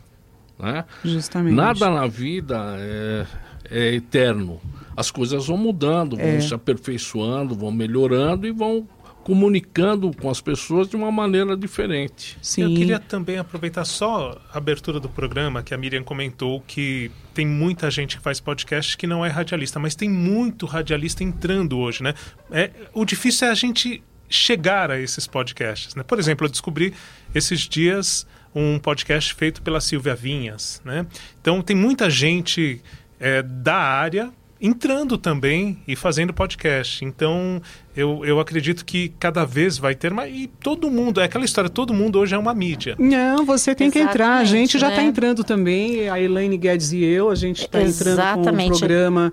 [0.59, 0.85] Né?
[1.05, 1.55] Justamente.
[1.55, 3.27] Nada na vida é,
[3.71, 4.61] é eterno.
[4.97, 6.41] As coisas vão mudando, vão É.
[6.41, 8.89] se aperfeiçoando, vão melhorando e vão
[9.23, 12.39] comunicando com as pessoas de uma maneira diferente.
[12.41, 12.63] Sim.
[12.63, 17.47] Eu queria também aproveitar só a abertura do programa, que a Miriam comentou que tem
[17.47, 22.03] muita gente que faz podcast que não é radialista, mas tem muito radialista entrando hoje,
[22.03, 22.15] né?
[22.51, 26.03] É, o difícil é a gente chegar a esses podcasts, né?
[26.03, 26.95] Por exemplo, eu descobri
[27.35, 31.07] esses dias um podcast feito pela Silvia Vinhas, né?
[31.41, 32.81] Então tem muita gente
[33.21, 34.31] é, da área
[34.61, 37.05] entrando também e fazendo podcast.
[37.05, 37.63] Então,
[37.97, 41.71] eu, eu acredito que cada vez vai ter, mas e todo mundo, é aquela história,
[41.71, 42.97] todo mundo hoje é uma mídia.
[42.99, 44.39] Não, você tem que entrar.
[44.39, 45.09] A Exatamente, gente já está né?
[45.09, 46.09] entrando também.
[46.09, 48.79] A Elaine Guedes e eu, a gente está entrando com um Exatamente.
[48.79, 49.33] programa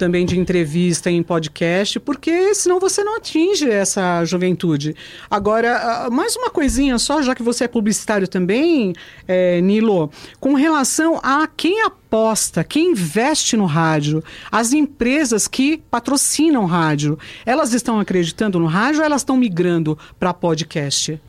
[0.00, 4.96] também de entrevista em podcast, porque senão você não atinge essa juventude.
[5.30, 8.94] Agora, ah, mais uma coisinha só, já que você é publicitário também,
[9.28, 10.10] eh, Nilo,
[10.40, 17.74] com relação a quem aposta, quem investe no rádio, as empresas que patrocinam rádio, elas
[17.74, 21.20] estão acreditando no rádio ou elas estão migrando para podcast?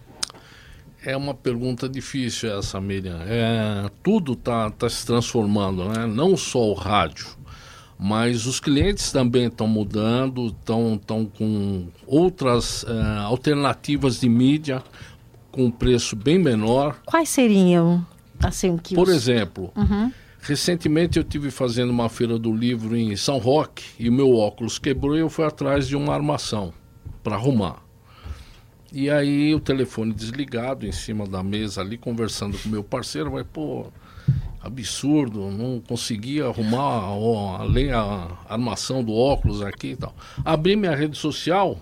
[1.03, 3.19] É uma pergunta difícil essa, Miriam.
[3.27, 6.05] É, tudo está tá se transformando, né?
[6.05, 7.27] não só o rádio,
[8.03, 14.81] mas os clientes também estão mudando, estão tão com outras eh, alternativas de mídia
[15.51, 16.99] com um preço bem menor.
[17.05, 18.03] Quais seriam,
[18.41, 19.71] assim, que Por os- exemplo,
[20.41, 24.79] recentemente eu tive fazendo uma feira do livro em São Roque e o meu óculos
[24.79, 26.73] quebrou e eu fui atrás de uma armação
[27.23, 27.83] para arrumar.
[28.91, 33.43] E aí o telefone desligado em cima da mesa ali, conversando com meu parceiro, vai,
[33.43, 33.85] pô,
[34.63, 40.15] absurdo, não conseguia arrumar a, além a armação do óculos aqui e tal.
[40.45, 41.79] Abri minha rede social,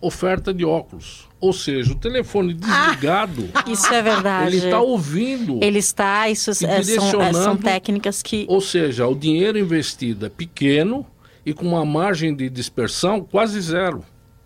[0.00, 1.28] oferta de óculos.
[1.40, 4.48] Ou seja, o telefone desligado, Isso é verdade.
[4.56, 5.58] ele está ouvindo.
[5.62, 10.24] Ele está, isso E é, são, é, são técnicas que Ou seja, o dinheiro investido
[10.24, 11.04] é pequeno
[11.44, 14.02] e com uma margem de dispersão quase zero.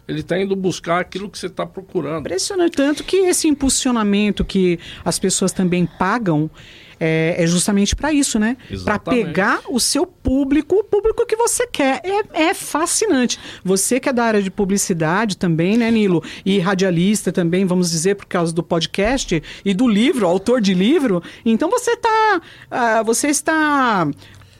[0.08, 2.20] Ele está indo buscar aquilo que você está procurando.
[2.20, 2.72] Impressionante.
[2.72, 6.50] Tanto que esse impulsionamento que as pessoas também pagam
[7.00, 8.56] é, é justamente para isso, né?
[8.84, 12.00] Para pegar o seu público, o público que você quer.
[12.04, 13.38] É, é fascinante.
[13.64, 16.22] Você que é da área de publicidade também, né, Nilo?
[16.44, 21.22] E radialista também, vamos dizer, por causa do podcast e do livro, autor de livro.
[21.44, 22.40] Então você está.
[22.70, 24.08] ah, você está.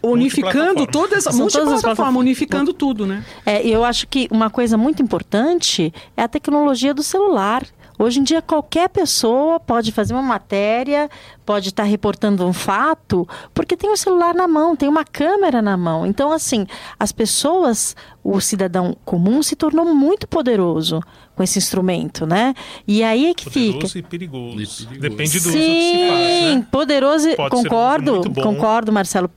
[0.00, 2.20] Unificando todas, São todas as plataformas.
[2.20, 3.24] unificando tudo, né?
[3.44, 7.66] É, eu acho que uma coisa muito importante é a tecnologia do celular.
[7.98, 11.10] Hoje em dia, qualquer pessoa pode fazer uma matéria,
[11.44, 15.76] pode estar reportando um fato, porque tem o celular na mão, tem uma câmera na
[15.76, 16.06] mão.
[16.06, 16.66] Então, assim,
[16.98, 21.00] as pessoas, o cidadão comum se tornou muito poderoso
[21.34, 22.54] com esse instrumento, né?
[22.86, 23.98] E aí é que Poderoso fica.
[23.98, 24.52] e perigoso.
[24.52, 24.88] E perigoso.
[25.00, 26.66] Depende do uso Sim, que se faz, né?
[26.70, 28.42] poderoso, e- Pode ser um uso concordo, muito bom.
[28.42, 29.30] concordo, Marcelo.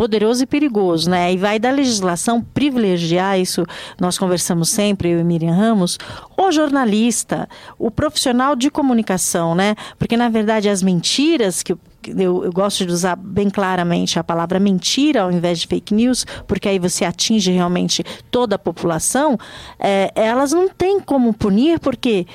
[0.00, 1.30] Poderoso e perigoso, né?
[1.30, 3.66] E vai da legislação privilegiar isso.
[4.00, 5.98] Nós conversamos sempre, eu e Miriam Ramos,
[6.38, 7.46] o jornalista,
[7.78, 9.74] o profissional de comunicação, né?
[9.98, 11.78] Porque na verdade as mentiras que eu-
[12.16, 16.66] eu gosto de usar bem claramente a palavra mentira ao invés de fake news, porque
[16.66, 19.36] aí você atinge realmente toda a população,
[19.78, 22.26] é, elas não têm como punir, porque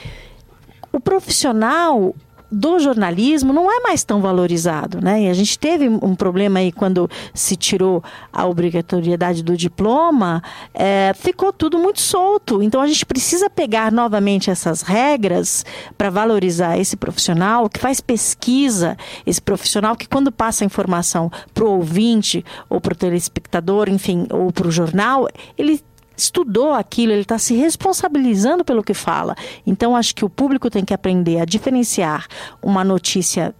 [0.94, 2.14] o profissional
[2.52, 5.24] do jornalismo não é mais tão valorizado, né?
[5.24, 10.42] E a gente teve um problema aí quando se tirou a obrigatoriedade do diploma,
[10.74, 12.62] é, ficou tudo muito solto.
[12.62, 15.66] Então a gente precisa pegar novamente essas regras
[15.98, 21.66] para valorizar esse profissional que faz pesquisa, esse profissional que quando passa a informação para
[21.66, 25.28] o ouvinte ou para o telespectador, enfim, ou para o jornal,
[25.58, 25.82] ele
[26.18, 29.36] estudou aquilo, ele está se responsabilizando pelo que fala.
[29.66, 32.28] Então, acho que o público tem que aprender a diferenciar
[32.62, 33.54] uma notícia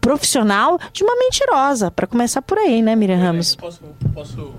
[0.00, 3.54] profissional de uma mentirosa, para começar por aí, né, Miriam Ramos?
[3.54, 3.82] Posso,
[4.14, 4.54] posso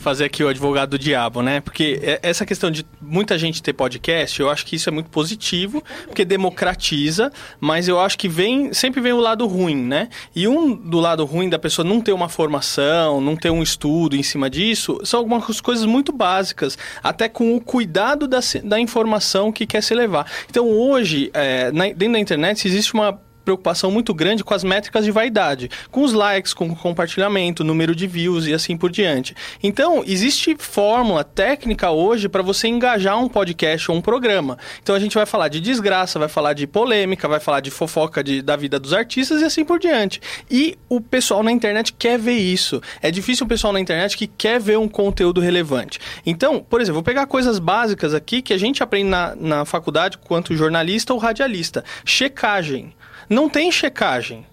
[0.00, 1.60] fazer aqui o advogado do diabo, né?
[1.60, 5.10] Porque é- essa questão de muita gente ter podcast, eu acho que isso é muito
[5.10, 10.08] positivo, porque democratiza, mas eu acho que vem sempre vem o lado ruim, né?
[10.34, 14.16] E um do lado ruim da pessoa não ter uma formação, não ter um estudo
[14.16, 19.52] em cima disso, são algumas coisas muito básicas, até com o cuidado da, da informação
[19.52, 20.26] que quer se levar.
[20.48, 25.04] Então hoje, é, na- dentro da internet, existe uma preocupação muito grande com as métricas
[25.04, 29.34] de vaidade, com os likes, com o compartilhamento, número de views e assim por diante.
[29.62, 34.58] Então, existe fórmula técnica hoje para você engajar um podcast ou um programa.
[34.82, 38.22] Então, a gente vai falar de desgraça, vai falar de polêmica, vai falar de fofoca
[38.22, 40.20] de- da vida dos artistas e assim por diante.
[40.50, 42.80] E o pessoal na internet quer ver isso.
[43.02, 45.98] É difícil o pessoal na internet que quer ver um conteúdo relevante.
[46.24, 50.18] Então, por exemplo, vou pegar coisas básicas aqui que a gente aprende na, na faculdade
[50.18, 51.84] quanto jornalista ou radialista.
[52.04, 52.92] Checagem.
[53.30, 54.44] Não tem checagem.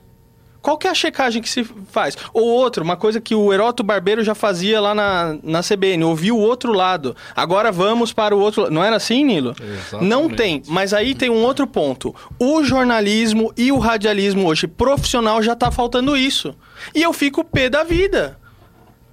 [0.62, 2.18] Qual que é a checagem que se faz?
[2.34, 6.34] Ou outro, uma coisa que o Heroto Barbeiro já fazia lá na, na CBN, ouvir
[6.34, 7.16] o outro lado.
[7.34, 8.74] Agora vamos para o outro lado.
[8.74, 9.56] Não era assim, Nilo?
[9.60, 10.10] Exatamente.
[10.10, 10.62] Não tem.
[10.68, 12.14] Mas aí tem um outro ponto.
[12.38, 16.54] O jornalismo e o radialismo hoje profissional já tá faltando isso.
[16.94, 18.38] E eu fico pé da vida.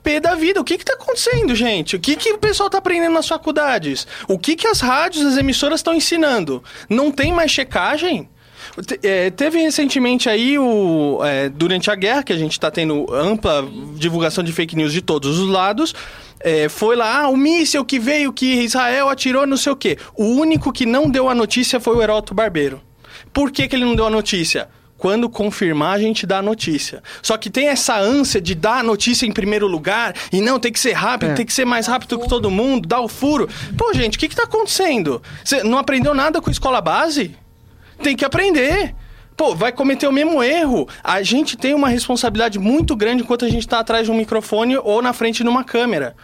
[0.02, 0.60] Pé da vida.
[0.60, 1.94] O que que tá acontecendo, gente?
[1.94, 4.08] O que que o pessoal tá aprendendo nas faculdades?
[4.26, 6.64] O que que as rádios, as emissoras estão ensinando?
[6.90, 8.28] Não tem mais checagem?
[9.02, 13.66] É, teve recentemente aí, o, é, durante a guerra, que a gente está tendo ampla
[13.96, 15.94] divulgação de fake news de todos os lados,
[16.40, 19.96] é, foi lá, ah, o míssil que veio, que Israel atirou, não sei o quê.
[20.16, 22.80] O único que não deu a notícia foi o Heroto Barbeiro.
[23.32, 24.68] Por que, que ele não deu a notícia?
[24.96, 27.02] Quando confirmar, a gente dá a notícia.
[27.20, 30.72] Só que tem essa ânsia de dar a notícia em primeiro lugar e não, tem
[30.72, 31.34] que ser rápido, É.
[31.34, 33.48] tem que ser mais rápido que todo mundo, dar o furo.
[33.76, 35.22] Pô, gente, o que, que tá acontecendo?
[35.44, 37.36] Você não aprendeu nada com a escola base?
[38.02, 38.94] Tem que aprender.
[39.36, 40.88] Pô, vai cometer o mesmo erro.
[41.02, 44.76] A gente tem uma responsabilidade muito grande enquanto a gente está atrás de um microfone
[44.76, 46.14] ou na frente de uma câmera.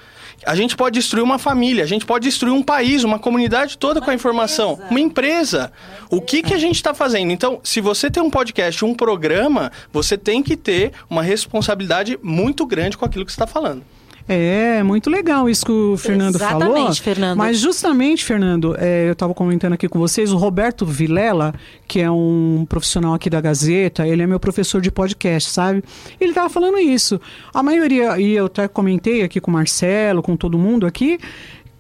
[0.47, 4.01] A gente pode destruir uma família, a gente pode destruir um país, uma comunidade toda
[4.01, 4.81] com a informação.
[4.91, 5.73] Uma empresa.
[6.09, 7.31] O que, que a gente está fazendo?
[7.31, 12.65] Então, se você tem um podcast, um programa, você tem que ter uma responsabilidade muito
[12.65, 13.85] grande com aquilo que você está falando.
[14.33, 16.63] É, muito legal isso que o Fernando falou.
[16.63, 17.37] Exatamente, Fernando.
[17.37, 21.53] Mas justamente, Fernando, é, eu estava comentando aqui com vocês, o Roberto Vilela,
[21.89, 25.83] que é um profissional aqui da Gazeta, ele é meu professor de podcast, sabe?
[26.21, 27.21] Ele estava falando isso.
[27.53, 31.19] A maioria, e eu até comentei aqui com o Marcelo, com todo mundo aqui,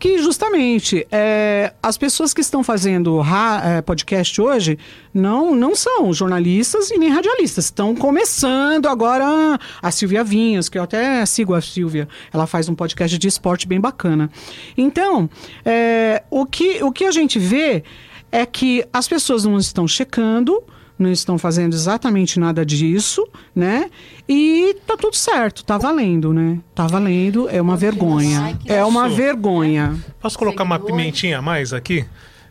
[0.00, 3.20] que justamente é, as pessoas que estão fazendo
[3.62, 4.78] é, podcast hoje
[5.12, 7.66] não, não são jornalistas e nem radialistas.
[7.66, 12.08] Estão começando agora a Silvia Vinhas, que eu até sigo a Silvia.
[12.32, 14.30] Ela faz um podcast de esporte bem bacana.
[14.74, 15.28] Então,
[15.66, 17.84] é, o, que, o que a gente vê
[18.32, 20.62] é que as pessoas não estão checando,
[21.02, 23.90] não estão fazendo exatamente nada disso, né?
[24.28, 26.58] E tá tudo certo, tá valendo, né?
[26.74, 28.58] Tá valendo, é uma vergonha.
[28.66, 29.98] É uma vergonha.
[30.20, 32.04] Posso colocar uma pimentinha a mais aqui?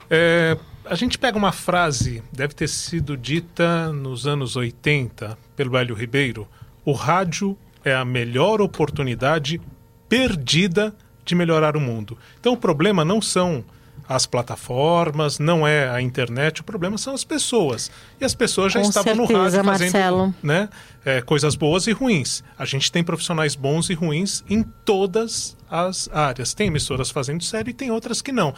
[0.10, 5.96] É, a gente pega uma frase, deve ter sido dita nos anos 80 pelo Hélio
[5.96, 6.48] Ribeiro:
[6.84, 9.62] o rádio é a melhor oportunidade
[10.08, 12.18] perdida de melhorar o mundo.
[12.40, 13.64] Então o problema não são
[14.10, 17.92] as plataformas, não é a internet, o problema são as pessoas.
[18.20, 20.36] E as pessoas já Com estavam no certeza, rádio fazendo Marcelo.
[20.42, 20.68] né,
[21.06, 22.44] é, coisas boas e ruins.
[22.58, 26.56] A gente tem profissionais bons e ruins em todas as áreas.
[26.56, 28.56] Tem emissoras fazendo série e tem outras que não.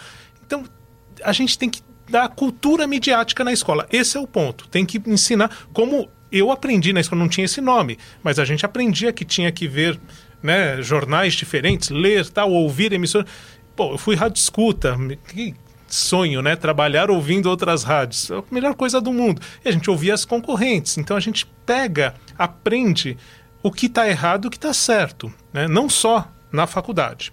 [0.48, 0.64] Então,
[1.22, 3.86] a gente tem que dar cultura midiática na escola.
[3.92, 4.70] Esse é o ponto.
[4.70, 8.66] Tem que ensinar como eu aprendi na escola, não tinha esse nome, mas a gente
[8.66, 10.00] aprendia que tinha que ver
[10.42, 13.30] né, jornais diferentes, ler, tal, ouvir emissoras.
[13.76, 15.56] Pô, eu fui rádio escuta, que
[15.88, 16.56] sonho, né?
[16.56, 18.30] Trabalhar ouvindo outras rádios.
[18.32, 19.42] É a melhor coisa do mundo.
[19.64, 20.98] E a gente ouvia as concorrentes.
[20.98, 23.18] Então a gente pega, aprende
[23.64, 25.32] o que está errado e o que está certo.
[25.54, 25.68] Né?
[25.68, 27.32] Não só na faculdade.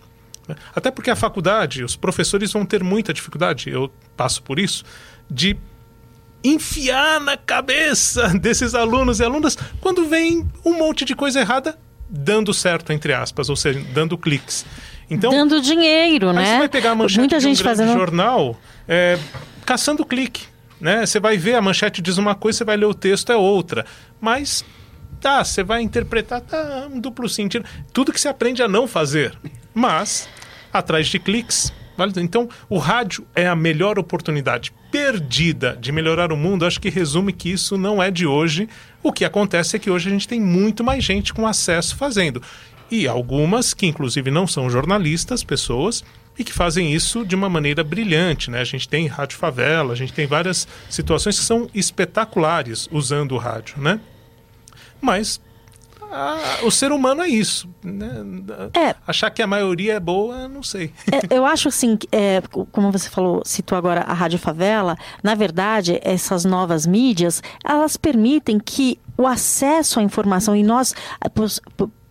[0.74, 4.82] Até porque a faculdade, os professores vão ter muita dificuldade, eu passo por isso,
[5.30, 5.56] de
[6.42, 12.54] enfiar na cabeça desses alunos e alunas quando vem um monte de coisa errada dando
[12.54, 14.64] certo, entre aspas, ou seja, dando cliques.
[15.10, 16.44] Então, Dando dinheiro, né?
[16.44, 17.98] você vai pegar a manchete Muita de gente um grande fazendo.
[17.98, 19.18] jornal é,
[19.64, 20.46] caçando clique.
[20.80, 21.04] Né?
[21.06, 23.84] Você vai ver, a manchete diz uma coisa, você vai ler o texto, é outra.
[24.20, 24.64] Mas,
[25.20, 27.64] tá, você vai interpretar, tá, um duplo sentido.
[27.92, 29.36] Tudo que você aprende a não fazer.
[29.74, 30.28] Mas,
[30.72, 31.72] atrás de cliques.
[31.96, 32.12] vale?
[32.18, 36.64] Então, o rádio é a melhor oportunidade perdida de melhorar o mundo.
[36.64, 38.68] Acho que resume que isso não é de hoje.
[39.02, 42.40] O que acontece é que hoje a gente tem muito mais gente com acesso fazendo.
[42.90, 46.02] E algumas que, inclusive, não são jornalistas, pessoas,
[46.38, 48.50] e que fazem isso de uma maneira brilhante.
[48.50, 48.60] Né?
[48.60, 53.38] A gente tem Rádio Favela, a gente tem várias situações que são espetaculares usando o
[53.38, 53.80] rádio.
[53.80, 54.00] Né?
[55.00, 55.40] Mas
[56.10, 57.68] a- o ser humano é isso.
[57.82, 58.08] né?
[58.74, 58.94] É.
[59.06, 60.92] Achar que a maioria é boa, não sei.
[61.12, 62.40] É, eu acho assim, é,
[62.72, 68.58] como você falou, citou agora a Rádio Favela, na verdade, essas novas mídias, elas permitem
[68.58, 70.94] que o acesso à informação e nós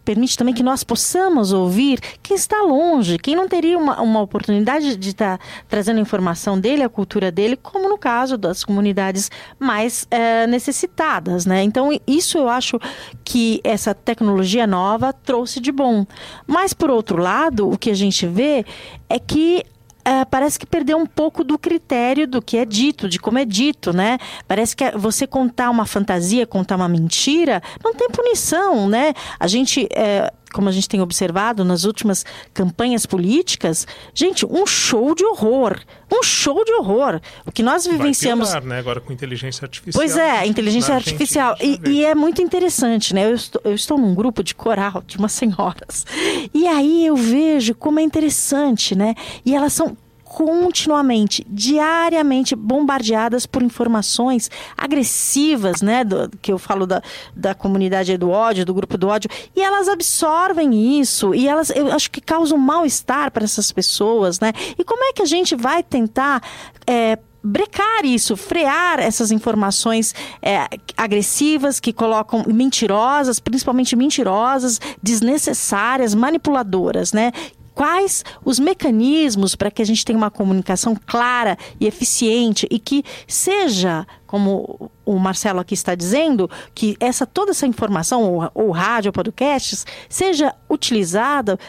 [0.07, 4.95] permite também que nós possamos ouvir quem está longe, quem não teria uma, uma oportunidade
[4.95, 5.37] de estar
[5.67, 9.29] trazendo a informação dele, a cultura dele, como no caso das comunidades
[9.59, 11.61] mais eh, necessitadas, né?
[11.61, 12.79] Então isso eu acho
[13.25, 16.05] que essa tecnologia nova trouxe de bom.
[16.47, 18.65] Mas por outro lado, o que a gente vê
[19.09, 19.65] é que
[20.09, 23.43] ah, parece que perdeu um pouco do critério do que é dito, de como é
[23.43, 24.17] dito, né?
[24.47, 29.13] Parece que você contar uma fantasia, contar uma mentira, não tem punição, né?
[29.37, 35.13] A gente, eh, como a gente tem observado nas últimas campanhas políticas, gente, um show
[35.13, 35.79] de horror,
[36.11, 37.19] um show de horror.
[37.45, 38.79] O que nós Vai vivenciamos piorar, né?
[38.79, 40.01] Agora com inteligência artificial.
[40.01, 41.55] Pois é, a inteligência artificial.
[41.61, 43.25] E, e é muito interessante, né?
[43.25, 46.05] Eu estou, eu estou num grupo de coral de umas senhoras.
[46.53, 49.15] E aí eu vejo como é interessante, né?
[49.45, 49.95] E elas são
[50.37, 56.03] continuamente, diariamente bombardeadas por informações agressivas, né?
[56.03, 57.01] Do, que eu falo da,
[57.35, 61.91] da comunidade do ódio, do grupo do ódio, e elas absorvem isso, e elas, eu
[61.91, 64.53] acho que causam mal-estar para essas pessoas, né?
[64.77, 66.43] E como é que a gente vai tentar.
[66.85, 70.67] é, brecar isso, frear essas informações é,
[70.97, 77.31] agressivas que colocam mentirosas, principalmente mentirosas, desnecessárias, manipuladoras, né?
[77.77, 83.03] Quais os mecanismos para que a gente tenha uma comunicação clara e eficiente e que
[83.27, 89.09] seja, como o Marcelo aqui está dizendo, que essa toda essa informação, ou, ou rádio,
[89.09, 91.59] ou podcasts, seja utilizada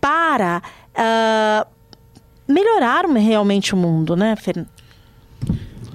[0.00, 0.62] para
[0.94, 1.66] ah,
[2.46, 4.68] melhorar realmente o mundo, né, Fernando?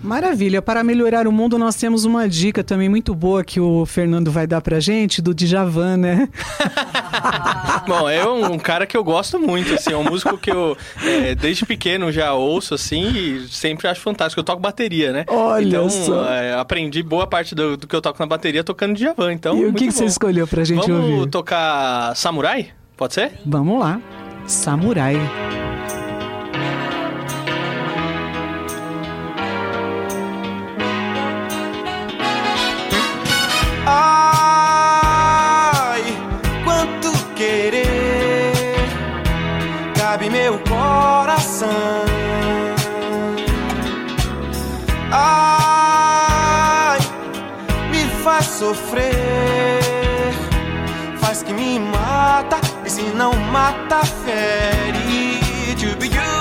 [0.04, 0.62] Maravilha.
[0.62, 4.48] Para melhorar o mundo, nós temos uma dica também muito boa que o Fernando vai
[4.48, 6.30] dar pra gente, do Djavan, né?
[7.88, 10.78] Bom, é um, um cara que eu gosto muito, assim, é um músico que eu
[11.04, 14.40] é, desde pequeno já ouço, assim, e sempre acho fantástico.
[14.40, 15.26] Eu toco bateria, né?
[15.28, 16.26] Olha então, só.
[16.32, 19.66] é, aprendi boa parte do, do que eu toco na bateria tocando Djavan, então e
[19.66, 21.30] o que, que você escolheu pra gente Vamos ouvir?
[21.30, 22.70] tocar Samurai?
[22.98, 23.34] Pode ser?
[23.46, 24.00] Vamos lá.
[24.46, 25.16] Samurai.
[41.62, 42.06] Coração.
[45.12, 47.00] Ai,
[47.92, 49.12] me faz sofrer,
[51.20, 55.42] faz que me mata e se não mata fere.
[55.82, 56.41] To be you.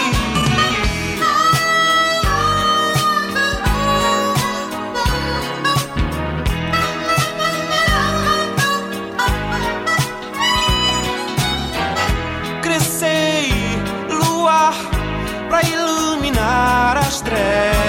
[15.51, 17.80] Pra iluminar as trevas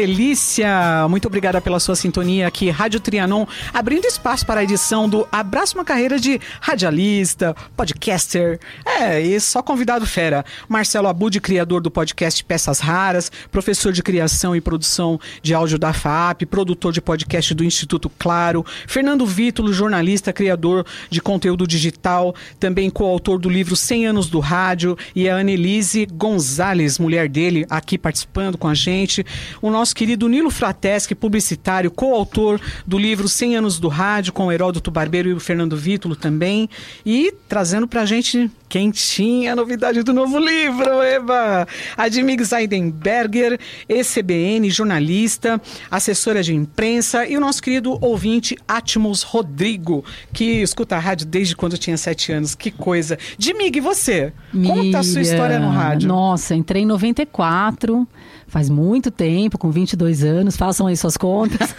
[0.00, 1.08] delícia!
[1.10, 3.44] Muito obrigada pela sua sintonia aqui, Rádio Trianon,
[3.74, 8.60] abrindo espaço para a edição do Abraço uma Carreira de Radialista, Podcaster.
[8.86, 10.44] É, e só convidado fera.
[10.68, 15.92] Marcelo Abud, criador do podcast Peças Raras, professor de criação e produção de áudio da
[15.92, 18.64] FAP, produtor de podcast do Instituto Claro.
[18.86, 24.96] Fernando Vítulo, jornalista, criador de conteúdo digital, também coautor do livro 100 anos do rádio.
[25.12, 29.26] E a Annelise Gonzalez, mulher dele, aqui participando com a gente.
[29.60, 34.52] O nosso querido Nilo Frateschi, publicitário, coautor do livro 100 anos do rádio, com o
[34.52, 36.68] Heródoto Barbeiro e o Fernando Vítulo também.
[37.04, 41.66] E trazendo pra gente quentinha a novidade do novo livro, Eba!
[41.96, 43.58] A de Mig Zeidenberger,
[43.88, 45.60] ECBN, jornalista,
[45.90, 51.56] assessora de imprensa e o nosso querido ouvinte Atmos Rodrigo, que escuta a rádio desde
[51.56, 52.54] quando tinha sete anos.
[52.54, 53.18] Que coisa.
[53.38, 54.32] De Mig, você?
[54.52, 56.08] Conta a sua história no rádio.
[56.08, 58.06] Nossa, entrei em 94,
[58.48, 61.74] faz muito tempo, com 22 anos, façam aí suas contas.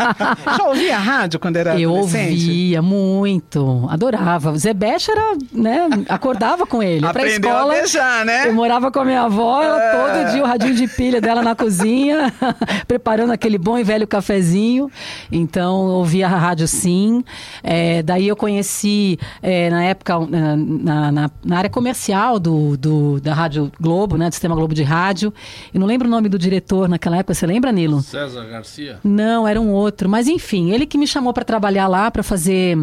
[0.57, 4.51] Já ouvia a rádio quando era Eu ouvia muito, adorava.
[4.51, 7.01] O Zé era, né, acordava com ele.
[7.01, 8.47] Pra Aprendeu escola, a beijar, né?
[8.47, 9.91] Eu morava com a minha avó, ela É.
[9.91, 12.31] todo dia o radinho de pilha dela na cozinha,
[12.87, 14.89] preparando aquele bom e velho cafezinho.
[15.31, 17.23] Então, ouvia a rádio sim.
[17.63, 23.19] É, daí eu conheci, é, na época, na, na- na- na área comercial do, do-
[23.19, 25.33] da Rádio Globo, né, do Sistema Globo de Rádio.
[25.73, 28.01] Eu não lembro o nome do diretor naquela época, você lembra, Nilo?
[28.01, 28.99] César Garcia?
[29.03, 30.07] Não, era um outro.
[30.09, 32.77] Mas enfim, ele que me chamou para trabalhar lá, para fazer.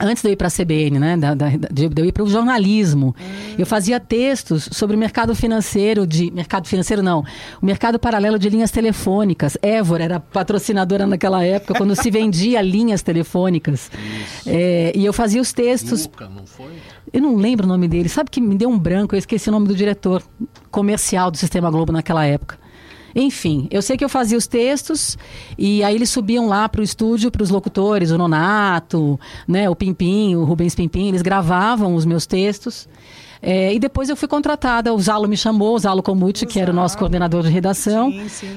[0.00, 1.16] Antes de eu ir para a CBN, né?
[1.16, 3.16] Da, da- de, eu ir para o jornalismo.
[3.58, 6.30] Eu fazia textos sobre o mercado financeiro de.
[6.30, 7.24] Mercado financeiro, não.
[7.60, 9.58] O mercado paralelo de linhas telefônicas.
[9.60, 13.90] Évora era patrocinadora naquela época, quando se vendia linhas telefônicas.
[14.46, 16.04] É, e eu fazia os textos.
[16.04, 16.74] Luca, não foi?
[17.12, 18.08] Eu não lembro o nome dele.
[18.08, 19.16] Sabe que me deu um branco?
[19.16, 20.22] Eu esqueci o nome do diretor
[20.70, 22.56] comercial do Sistema Globo naquela época.
[23.14, 25.16] Enfim, eu sei que eu fazia os textos
[25.56, 29.74] e aí eles subiam lá para o estúdio, para os locutores, o Nonato, né, o
[29.74, 32.88] Pimpim, o Rubens Pimpim, eles gravavam os meus textos.
[33.40, 36.72] É, e depois eu fui contratada, o Zalo me chamou, o Zalo Comucci, que era
[36.72, 38.12] o nosso coordenador de redação,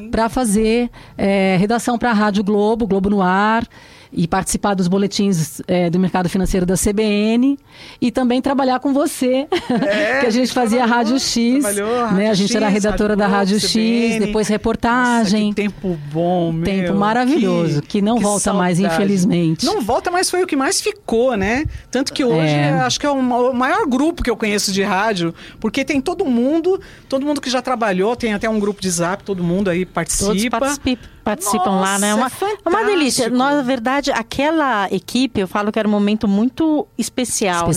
[0.09, 3.67] para fazer é, redação para a Rádio Globo, Globo no Ar,
[4.13, 7.57] e participar dos boletins é, do mercado financeiro da CBN
[8.01, 9.47] e também trabalhar com você,
[10.19, 12.25] que a gente fazia a Rádio X, trabalhou, né?
[12.25, 14.19] A Rádio gente era X, redatora Rádio da Globo, Rádio X, CBN.
[14.25, 15.41] depois reportagem.
[15.45, 16.63] Nossa, que tempo bom, meu.
[16.65, 19.65] Tempo maravilhoso, que não volta mais, infelizmente.
[19.65, 21.65] Não volta, mas foi o que mais ficou, né?
[21.89, 22.71] Tanto que hoje É.
[22.81, 26.01] acho que é o ma- o maior grupo que eu conheço de rádio, porque tem
[26.01, 29.69] todo mundo, todo mundo que já trabalhou, tem até um grupo de zap, todo mundo
[29.69, 30.59] aí Todos participa.
[31.23, 32.15] Participam, participam lá, né?
[32.15, 33.29] Nossa, Uma, é é uma delícia.
[33.29, 37.73] Na verdade, aquela equipe, eu falo que era um momento muito especial, né?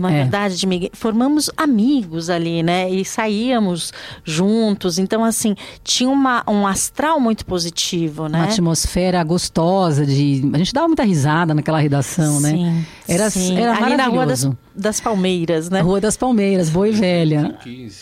[0.00, 0.22] Na É.
[0.22, 2.90] verdade, de Miguel, formamos amigos ali, né?
[2.90, 3.92] E saíamos
[4.24, 4.98] juntos.
[4.98, 8.38] Então, assim, tinha uma, um astral muito positivo, né?
[8.38, 10.50] Uma atmosfera gostosa de.
[10.52, 12.50] A gente dava muita risada naquela redação, né?
[12.50, 13.56] Sim, Era, sim.
[13.58, 14.58] era Ali na Rua das, maravilhoso.
[14.74, 15.80] das Palmeiras, né?
[15.80, 17.56] Rua das Palmeiras, Boi Velha.
[17.62, 17.98] 15,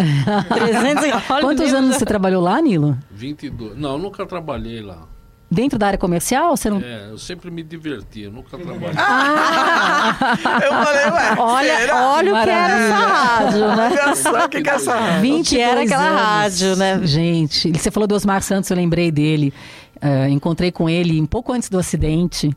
[0.48, 2.96] 300 e- olha, Quantos anos você trabalhou lá, Nilo?
[3.10, 3.76] 22.
[3.78, 5.08] Não, eu nunca trabalhei lá.
[5.52, 6.56] Dentro da área comercial?
[6.56, 6.80] Você não...
[6.80, 8.88] É, eu sempre me divertia, eu nunca trabalhei.
[10.64, 12.08] Eu falei, ué, Olha, será?
[12.08, 13.90] olha o que era essa rádio, né?
[13.90, 15.20] Olha só o que, que é essa rádio.
[15.20, 17.00] 20 que era aquela rádio, né?
[17.04, 19.52] Gente, você falou do Osmar Santos, eu lembrei dele.
[20.00, 22.50] Eh, encontrei com ele um pouco antes do acidente.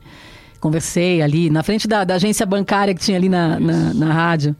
[0.62, 4.56] Conversei ali na frente da, da agência bancária que tinha ali na, na, na rádio.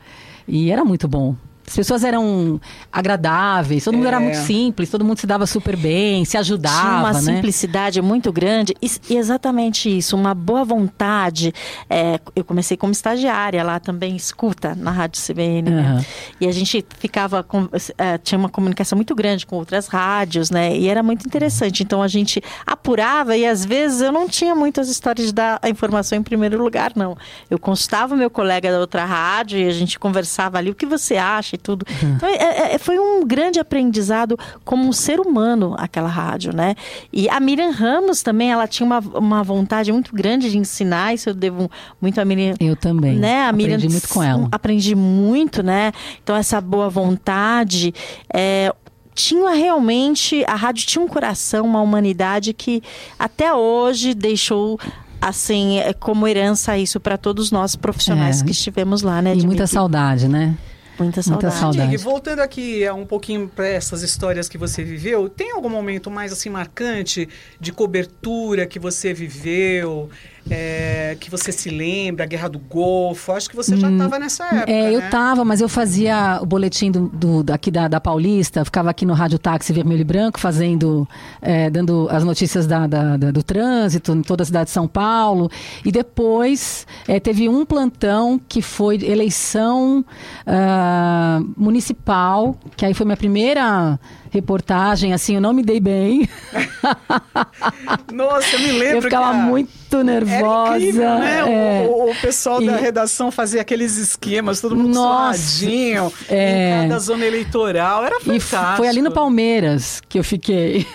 [0.46, 1.36] E era muito bom.
[1.68, 2.60] As pessoas eram
[2.92, 4.08] agradáveis, todo mundo É.
[4.10, 7.20] era muito simples, todo mundo se dava super bem, se ajudava, Tinha uma né?
[7.22, 11.54] simplicidade muito grande e, exatamente isso, uma boa vontade.
[11.90, 15.70] É, eu comecei como estagiária lá também, escuta na Rádio CBN.
[15.72, 15.82] né?
[15.82, 16.06] Aham.
[16.40, 20.76] E a gente ficava com, eh, tinha uma comunicação muito grande com outras rádios, né?
[20.78, 21.82] E era muito interessante.
[21.84, 25.70] Então a gente apurava e às vezes eu não tinha muitas histórias de dar a
[25.70, 27.18] informação em primeiro lugar, não.
[27.50, 30.86] Eu consultava o meu colega da outra rádio e a gente conversava ali o que
[30.86, 31.86] você acha e tudo.
[32.16, 36.76] Então é- é- foi um grande aprendizado como um ser humano aquela rádio, né?
[37.12, 41.30] E a Miriam Ramos também, ela tinha uma, uma vontade muito grande de ensinar, isso
[41.30, 41.70] eu devo
[42.02, 43.16] muito a Miriam Eu também.
[43.18, 43.44] né?
[43.48, 44.48] A Miriam Aprendi muito com ela.
[44.52, 45.92] Aprendi muito, né?
[46.24, 47.94] Então essa boa vontade
[48.34, 48.74] é,
[49.14, 52.84] tinha realmente a rádio tinha um coração, uma humanidade que
[53.18, 54.78] até hoje deixou
[55.22, 58.46] assim é, como herança isso para todos nós profissionais É.
[58.46, 59.34] que estivemos lá, né?
[59.36, 60.54] E muita saudade, né?
[60.98, 61.60] Muita muita saudade.
[61.60, 61.90] saudade.
[61.90, 66.10] Dig, voltando aqui é, um pouquinho para essas histórias que você viveu, tem algum momento
[66.10, 67.28] mais assim marcante
[67.60, 70.10] de cobertura que você viveu?
[70.50, 73.32] É, que você se lembra, a Guerra do Golfo?
[73.32, 74.72] Acho que você já estava nessa época.
[74.72, 75.10] É, eu né?
[75.10, 79.14] tava, mas eu fazia o boletim do, do- daqui da, da Paulista, ficava aqui no
[79.14, 81.08] Rádio Táxi Vermelho e Branco, fazendo,
[81.42, 85.50] é, dando as notícias da- da- do trânsito em toda a cidade de São Paulo.
[85.84, 90.06] E depois é, teve um plantão que foi eleição
[90.46, 94.00] ah, municipal, que aí foi minha primeira
[94.36, 96.30] reportagem, assim, eu não me dei bem.
[98.12, 100.78] Nossa, eu me lembro eu ficava que a- muito nervosa.
[100.78, 101.44] Incrível, né?
[101.44, 101.88] O- é.
[101.88, 106.84] O, o pessoal da E- redação fazia aqueles esquemas, todo mundo Nossa, suadinho, é.
[106.86, 108.04] em cada zona eleitoral.
[108.06, 108.78] Era E fantástico.
[108.78, 110.86] foi ali no Palmeiras que eu fiquei.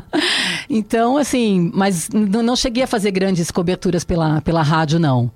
[0.70, 5.30] então, assim, mas não cheguei a fazer grandes coberturas pela, pela rádio, não.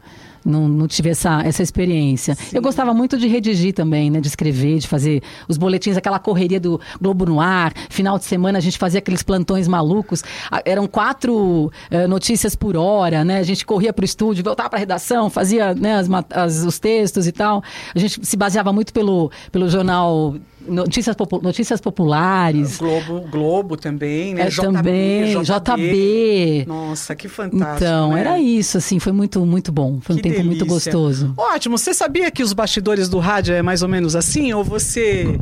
[0.45, 2.37] Não, não tive essa, essa experiência.
[2.53, 4.21] Eu gostava muito de redigir também, né?
[4.21, 7.73] De escrever, de fazer os boletins, aquela correria do Globo no ar.
[7.91, 10.23] Final de semana a gente fazia aqueles plantões malucos.
[10.51, 13.39] Ah, Eram quatro eh, notícias por hora, né?
[13.39, 16.79] A gente corria para o estúdio, voltava para a redação, fazia né, as, as- os
[16.79, 17.63] textos e tal.
[17.95, 20.35] A gente se baseava muito pelo, pelo jornal
[20.67, 22.79] Notícias, Popu- Notícias Populares.
[22.79, 24.43] Globo, Globo também, né?
[24.43, 26.65] É, também, JB.
[26.67, 27.77] Nossa, que fantástico.
[27.85, 28.21] Então, né?
[28.21, 29.99] era isso, assim, foi muito, muito bom.
[30.01, 30.93] Foi um Que tempo muito delícia.
[30.93, 31.35] gostoso.
[31.37, 31.77] Ótimo.
[31.79, 34.53] Você sabia que os bastidores do rádio é mais ou menos assim?
[34.53, 35.39] Ou você,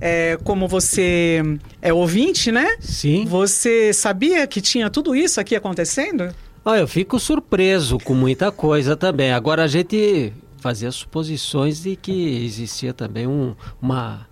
[0.00, 1.42] é, como você
[1.80, 2.76] é ouvinte, né?
[2.80, 3.24] Sim.
[3.26, 6.34] Você sabia que tinha tudo isso aqui acontecendo?
[6.64, 9.32] Ah, eu fico surpreso com muita coisa também.
[9.32, 14.26] Agora a gente fazia suposições de que existia também um- uma,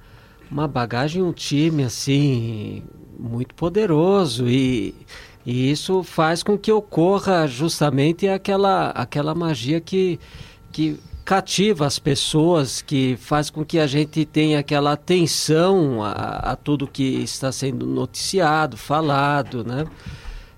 [0.52, 2.82] uma bagagem, um time assim
[3.18, 4.94] muito poderoso e,
[5.46, 10.20] e isso faz com que ocorra justamente aquela, aquela magia que,
[10.70, 16.56] que cativa as pessoas, que faz com que a gente tenha aquela atenção a, a
[16.56, 19.86] tudo que está sendo noticiado, falado, né?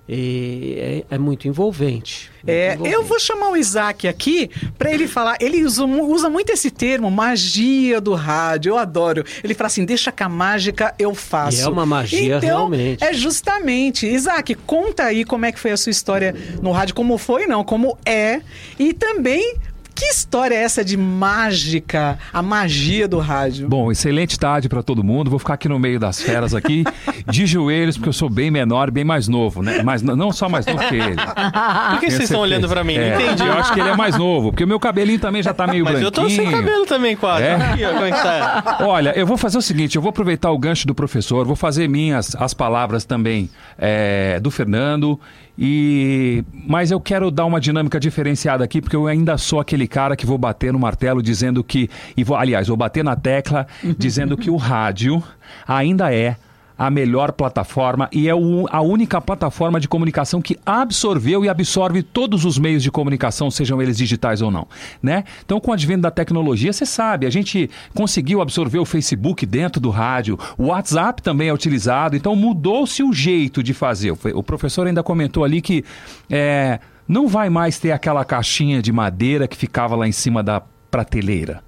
[0.08, 0.74] E
[1.10, 2.30] é, é muito envolvente.
[2.34, 2.94] muito É, envolvente.
[2.94, 5.36] eu vou chamar o Isaac aqui para ele falar.
[5.40, 8.70] Ele usa, usa muito esse termo, magia do rádio.
[8.70, 9.24] Eu adoro.
[9.42, 11.58] Ele fala assim: deixa que a mágica eu faço.
[11.58, 13.02] E é uma magia, então, realmente.
[13.02, 14.06] É justamente.
[14.06, 17.64] Isaac, conta aí como é que foi a sua história no rádio, como foi, não,
[17.64, 18.40] como é.
[18.78, 19.54] E também.
[19.94, 23.68] Que história é essa de mágica, a magia do rádio?
[23.68, 25.30] Bom, excelente tarde para todo mundo.
[25.30, 26.84] Vou ficar aqui no meio das feras aqui,
[27.28, 29.82] de joelhos, porque eu sou bem menor, bem mais novo, né?
[29.84, 31.14] Mas não só mais novo que ele.
[31.14, 32.96] Por que Tenho vocês estão olhando pra mim?
[32.96, 33.46] Não É, entendi.
[33.46, 35.84] Eu acho que ele é mais novo, porque o meu cabelinho também já tá meio
[35.84, 36.08] Mas branquinho.
[36.08, 37.44] eu tô sem cabelo também, quase.
[37.44, 37.54] É?
[37.54, 38.78] Aqui, ó, é que tá?
[38.80, 41.88] Olha, eu vou fazer o seguinte, eu vou aproveitar o gancho do professor, vou fazer
[41.88, 45.20] minhas as palavras também é, do Fernando
[45.58, 50.16] e mas eu quero dar uma dinâmica diferenciada aqui porque eu ainda sou aquele cara
[50.16, 54.36] que vou bater no martelo dizendo que e vou, aliás, vou bater na tecla dizendo
[54.36, 55.22] que o rádio
[55.66, 56.36] ainda é
[56.76, 62.02] a melhor plataforma e é o- a única plataforma de comunicação que absorveu e absorve
[62.02, 64.66] todos os meios de comunicação, sejam eles digitais ou não,
[65.02, 65.24] né?
[65.44, 69.80] Então, com o advento da tecnologia, você sabe, a gente conseguiu absorver o Facebook dentro
[69.80, 74.10] do rádio, o WhatsApp também é utilizado, então mudou-se o jeito de fazer.
[74.10, 75.84] O fe- O professor ainda comentou ali que
[76.28, 80.60] é, não vai mais ter aquela caixinha de madeira que ficava lá em cima da
[80.90, 81.62] prateleira.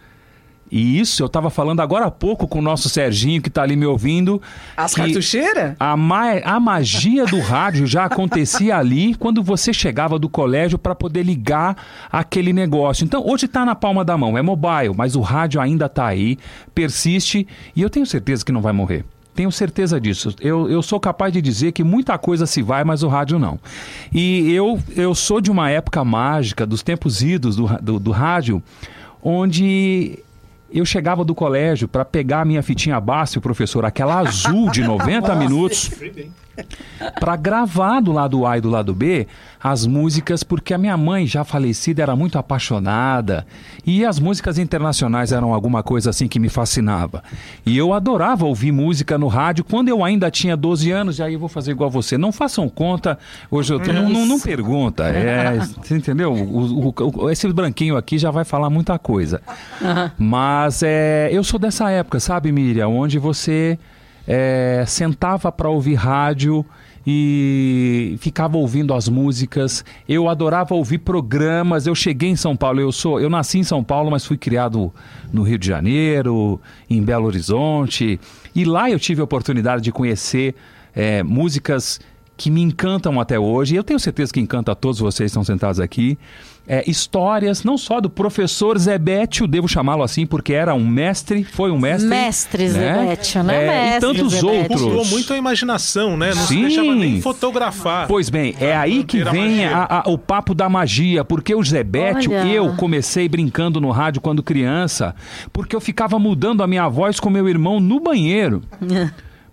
[0.70, 3.76] E isso eu estava falando agora há pouco com o nosso Serginho, que está ali
[3.76, 4.42] me ouvindo.
[4.76, 5.74] As cartucheiras?
[5.78, 10.94] A, ma- a magia do rádio já acontecia ali quando você chegava do colégio para
[10.94, 11.76] poder ligar
[12.10, 13.04] aquele negócio.
[13.04, 16.36] Então, hoje está na palma da mão, é mobile, mas o rádio ainda está aí,
[16.74, 19.04] persiste e eu tenho certeza que não vai morrer.
[19.34, 20.34] Tenho certeza disso.
[20.40, 23.58] Eu, eu sou capaz de dizer que muita coisa se vai, mas o rádio não.
[24.10, 28.62] E eu, eu sou de uma época mágica, dos tempos idos do, do, do rádio,
[29.22, 30.18] onde
[30.70, 35.34] eu chegava do colégio para pegar a minha fitinha base, professor, aquela azul de 90
[35.36, 35.90] minutos,
[37.20, 39.26] para gravar do lado A e do lado B
[39.62, 43.44] as músicas, porque a minha mãe, já falecida, era muito apaixonada
[43.84, 47.22] e as músicas internacionais eram alguma coisa assim que me fascinava.
[47.64, 51.32] E eu adorava ouvir música no rádio quando eu ainda tinha 12 anos, e aí
[51.34, 52.16] eu vou fazer igual você.
[52.16, 53.18] Não façam conta,
[53.50, 56.32] hoje eu tô, não, não, não pergunta, é, você entendeu?
[56.32, 56.94] O- o-
[57.24, 59.40] o- esse branquinho aqui já vai falar muita coisa.
[60.18, 63.78] Mas é, eu sou dessa época, sabe, Miriam, onde você
[64.26, 66.64] é, sentava para ouvir rádio
[67.06, 69.84] e ficava ouvindo as músicas.
[70.08, 71.86] Eu adorava ouvir programas.
[71.86, 74.92] Eu cheguei em São Paulo, eu sou, eu nasci em São Paulo, mas fui criado
[75.32, 76.60] no Rio de Janeiro,
[76.90, 78.18] em Belo Horizonte,
[78.54, 80.54] e lá eu tive a oportunidade de conhecer
[80.94, 82.00] é, músicas
[82.36, 85.30] que me encantam até hoje, e eu tenho certeza que encanta a todos vocês que
[85.38, 86.18] estão sentados aqui.
[86.68, 91.70] É, histórias, não só do professor Zebetio, devo chamá-lo assim, porque era um mestre, foi
[91.70, 92.08] um mestre.
[92.08, 93.54] Mestre Zebetio, né?
[93.54, 94.58] É, Mestre e tantos Zebetio.
[94.62, 94.82] outros.
[94.82, 96.30] Usou muito a imaginação, né?
[96.34, 96.62] Não se Sim.
[96.62, 98.08] deixava nem fotografar.
[98.08, 102.28] Pois bem, é aí que vem a- a- o papo da magia, porque o Zebete,
[102.28, 102.44] Olha.
[102.48, 105.14] eu comecei brincando no rádio quando criança,
[105.52, 108.60] porque eu ficava mudando a minha voz com meu irmão no banheiro.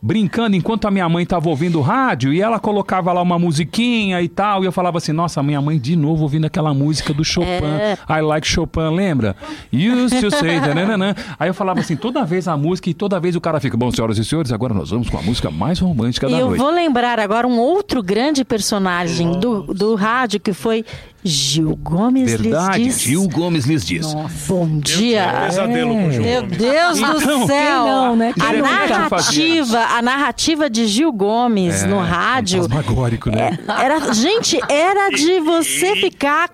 [0.06, 4.22] Brincando enquanto a minha mãe estava ouvindo o rádio e ela colocava lá uma musiquinha
[4.22, 7.24] e tal, e eu falava assim: Nossa, minha mãe de novo ouvindo aquela música do
[7.24, 7.47] Chopin.
[7.47, 7.97] É.
[8.10, 9.34] I like Chopin, lembra?
[9.72, 11.16] Used to say, nananã.
[11.39, 13.89] Aí eu falava assim: toda vez a música e toda vez o cara fica: Bom,
[13.91, 16.60] senhoras e senhores, agora nós vamos com a música mais romântica E da eu noite.
[16.60, 20.84] vou lembrar agora um outro grande personagem do, do rádio que foi
[21.24, 23.01] Gil Gomes Verdade, lhes diz.
[23.03, 24.13] Gil Gomes lhes diz.
[24.47, 25.24] Bom Eu dia.
[25.24, 26.57] tinha um pesadelo com Gil Meu Gomes.
[26.57, 27.86] Deus do Então, céu!
[27.86, 28.34] não, né?
[28.39, 32.63] A narrativa, a narrativa de Gil Gomes no rádio.
[32.63, 33.57] Fantasmagórico, né?
[33.67, 36.49] Era, gente, era de você ficar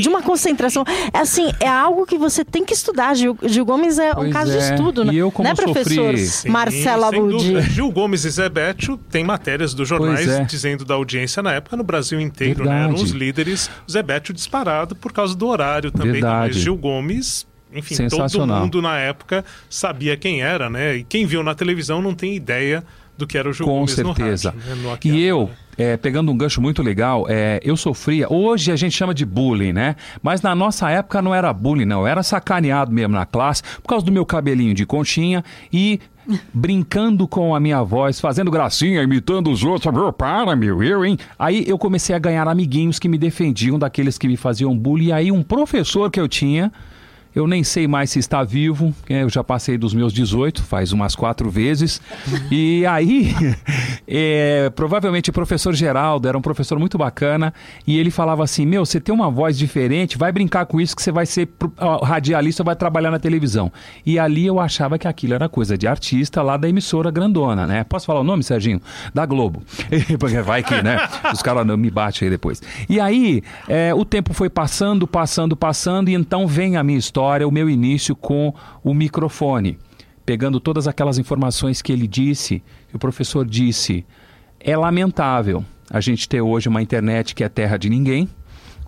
[0.00, 0.84] de uma concentração.
[1.12, 3.14] É assim, é algo que você tem que estudar.
[3.14, 4.70] Gil, Gil Gomes é um Pois caso de é.
[4.70, 5.14] estudo, E né?
[5.14, 7.60] eu, como né, professor Sim, Marcelo Abudi?
[7.62, 10.44] Gil Gomes e Zebetio tem matérias dos jornais é.
[10.44, 12.70] dizendo da audiência na época no Brasil inteiro, né?
[12.70, 12.94] Verdade.
[12.94, 13.70] Eram os líderes.
[13.94, 16.20] Zebetio disparado por causa do horário também.
[16.20, 20.96] Mas Gil Gomes, enfim, todo mundo na época sabia quem era, né?
[20.96, 22.84] E quem viu na televisão não tem ideia
[23.16, 24.52] do que era o Gil Com Gomes certeza.
[24.52, 24.82] no rádio.
[24.84, 24.92] né?
[24.92, 25.56] Aqui E eu, Agora.
[25.78, 28.26] é, pegando um gancho muito legal, é, eu sofria.
[28.32, 29.94] Hoje a gente chama de bullying, né?
[30.20, 32.00] Mas na nossa época não era bullying, não.
[32.00, 36.00] Eu era sacaneado mesmo na classe por causa do meu cabelinho de conchinha e
[36.52, 39.92] brincando com a minha voz, fazendo gracinha, imitando os outros.
[39.92, 41.18] Meu, para, meu, eu, hein?
[41.38, 45.06] Aí eu comecei a ganhar amiguinhos que me defendiam daqueles que me faziam bullying.
[45.06, 46.72] E aí um professor que eu tinha.
[47.34, 50.92] Eu nem sei mais se está vivo, é, eu já passei dos meus 18, faz
[50.92, 52.00] umas quatro vezes.
[52.50, 53.34] E aí,
[54.06, 57.52] é, provavelmente o professor Geraldo era um professor muito bacana,
[57.86, 61.02] e ele falava assim: Meu, você tem uma voz diferente, vai brincar com isso que
[61.02, 61.48] você vai ser
[62.02, 63.72] radialista, vai trabalhar na televisão.
[64.06, 67.84] E ali eu achava que aquilo era coisa de artista lá da emissora grandona, né?
[67.84, 68.80] Posso falar o nome, Serginho?
[69.12, 69.62] Da Globo.
[70.18, 70.98] Porque vai que, né?
[71.32, 72.62] Os caras me batem aí depois.
[72.88, 77.23] E aí, é, o tempo foi passando, passando, passando, e então vem a minha história,
[77.46, 79.78] o meu início com o microfone.
[80.24, 84.04] Pegando todas aquelas informações que ele disse, que o professor disse.
[84.58, 88.28] É lamentável a gente ter hoje uma internet que é terra de ninguém,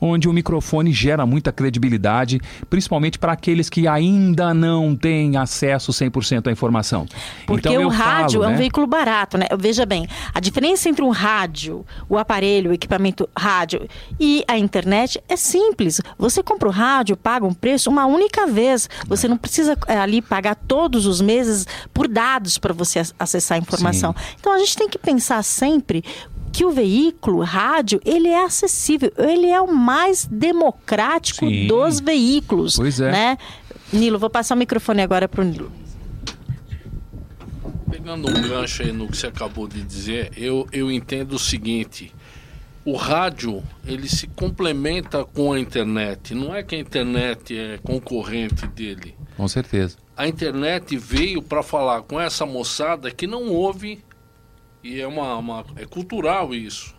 [0.01, 6.49] onde o microfone gera muita credibilidade, principalmente para aqueles que ainda não têm acesso 100%
[6.49, 7.07] à informação.
[7.47, 8.57] Porque então, o rádio falo, é um né?
[8.59, 9.47] veículo barato, né?
[9.59, 13.89] Veja bem, a diferença entre um rádio, o aparelho, o equipamento rádio
[14.19, 16.01] e a internet é simples.
[16.19, 18.89] Você compra o rádio, paga um preço uma única vez.
[19.07, 23.57] Você não precisa é, ali pagar todos os meses por dados para você ac- acessar
[23.57, 24.15] a informação.
[24.39, 26.05] Então a gente tem que pensar sempre
[26.57, 31.67] que o veículo rádio ele é acessível, ele é o mais democrático Sim.
[31.67, 33.13] dos veículos, Pois é.
[33.13, 33.39] né?
[33.93, 35.71] Nilo, vou passar o microfone agora para o Nilo.
[37.91, 42.11] Pegando um gancho aí no que você acabou de dizer, eu, eu entendo o seguinte:
[42.87, 46.35] o rádio ele se complementa com a internet.
[46.35, 49.15] Não é que a internet é concorrente dele.
[49.37, 49.99] Com certeza.
[50.17, 54.03] A internet veio para falar com essa moçada que não ouve
[54.95, 56.95] e é uma, uma- é cultural isso.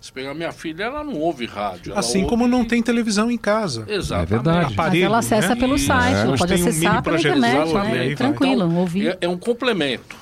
[0.00, 1.92] Se pegar minha filha, ela não ouve rádio.
[1.92, 3.84] ela Assim ouve- como não tem televisão em casa.
[3.88, 4.32] Exatamente.
[4.32, 4.64] É verdade.
[4.64, 5.56] Mas Aparelho, ela acessa né?
[5.56, 5.86] pelo Isso.
[5.86, 6.36] site, É.
[6.36, 7.72] pode um acessar mini pela internet, né?
[7.72, 8.14] vai.
[8.16, 9.06] Tranquilo, ouvir.
[9.08, 10.16] É, é um complemento,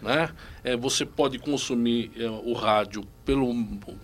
[0.00, 0.28] né?
[0.62, 3.52] É, você pode consumir é, o rádio pelo,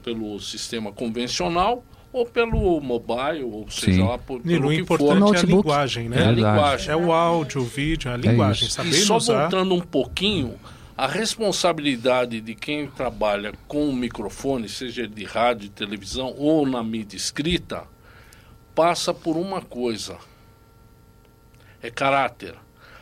[0.03, 4.03] pelo sistema convencional ou pelo mobile, ou seja Sim.
[4.09, 5.37] lá por, Nilo, pelo o que importante for.
[5.37, 6.33] é a linguagem, É a né?
[6.33, 6.91] Linguagem.
[6.91, 8.65] É o áudio, o vídeo, a linguagem.
[8.67, 8.75] isso.
[8.75, 9.43] Saber E só usar.
[9.43, 10.55] voltando um pouquinho,
[10.97, 17.17] a responsabilidade de quem trabalha com o microfone, seja de rádio, televisão ou na mídia
[17.17, 17.85] escrita,
[18.75, 20.19] passa por uma coisa:
[21.83, 22.55] é caráter.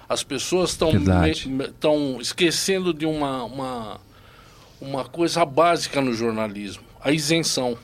[0.08, 4.00] As pessoas estão esquecendo de uma, uma,
[4.80, 7.76] uma coisa básica no jornalismo: a isenção.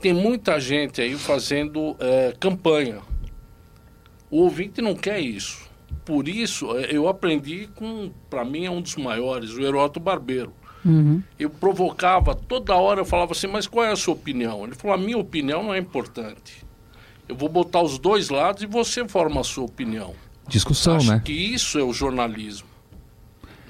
[0.00, 3.00] Tem muita gente aí fazendo eh, campanha.
[4.28, 5.70] O ouvinte não quer isso.
[6.04, 10.52] Por isso, eh, eu aprendi com, para mim, é um dos maiores, o Heroto Barbeiro.
[11.38, 14.64] Eu provocava, toda hora eu falava assim, mas qual é a sua opinião?
[14.64, 16.64] Ele falou, a minha opinião não é importante.
[17.28, 20.12] Eu vou botar os dois lados e você forma a sua opinião.
[20.48, 21.22] Discussão, Acho né?
[21.24, 22.66] que isso é o jornalismo.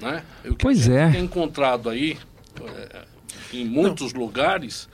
[0.01, 0.23] Né?
[0.43, 1.11] O que Pois é.
[1.11, 2.17] tem encontrado aí,
[2.65, 3.05] eh,
[3.53, 4.89] em muitos lugares,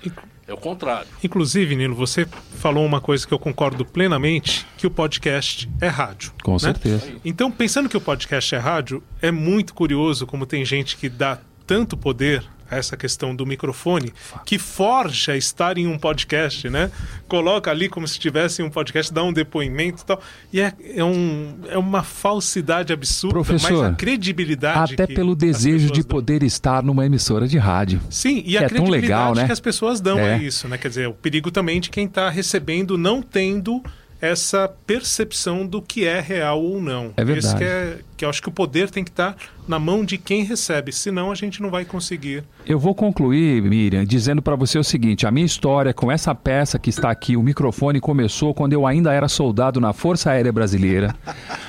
[0.50, 1.08] é o contrário.
[1.24, 6.34] Inclusive, Nilo, você falou uma coisa que eu concordo plenamente, que o podcast é rádio.
[6.44, 6.60] Com né?
[6.60, 7.14] certeza.
[7.24, 11.38] Então, pensando que o podcast é rádio, é muito curioso como tem gente que dá
[11.68, 14.14] tanto poder essa questão do microfone,
[14.46, 16.92] que forja estar em um podcast, né?
[17.28, 20.22] Coloca ali como se estivesse em um podcast, dá um depoimento e tal.
[20.52, 24.94] E é, é, um, é uma falsidade absurda, mas Professor, a credibilidade.
[24.94, 26.10] Até pelo desejo de dão.
[26.10, 28.02] poder estar numa emissora de rádio.
[28.10, 29.46] Sim, e a é credibilidade legal, né?
[29.46, 30.36] que as pessoas dão É.
[30.36, 30.78] a isso, né?
[30.78, 33.84] Quer dizer, o perigo também de quem está recebendo não tendo
[34.22, 37.12] essa percepção do que é real ou não.
[37.16, 37.48] É verdade.
[37.48, 39.36] Esse que, é, que eu acho que o poder tem que estar
[39.68, 42.44] na mão de quem recebe, senão a gente não vai conseguir.
[42.66, 46.78] Eu vou concluir, Miriam, dizendo para você o seguinte: a minha história com essa peça
[46.80, 51.16] que está aqui, o microfone, começou quando eu ainda era soldado na Força Aérea Brasileira,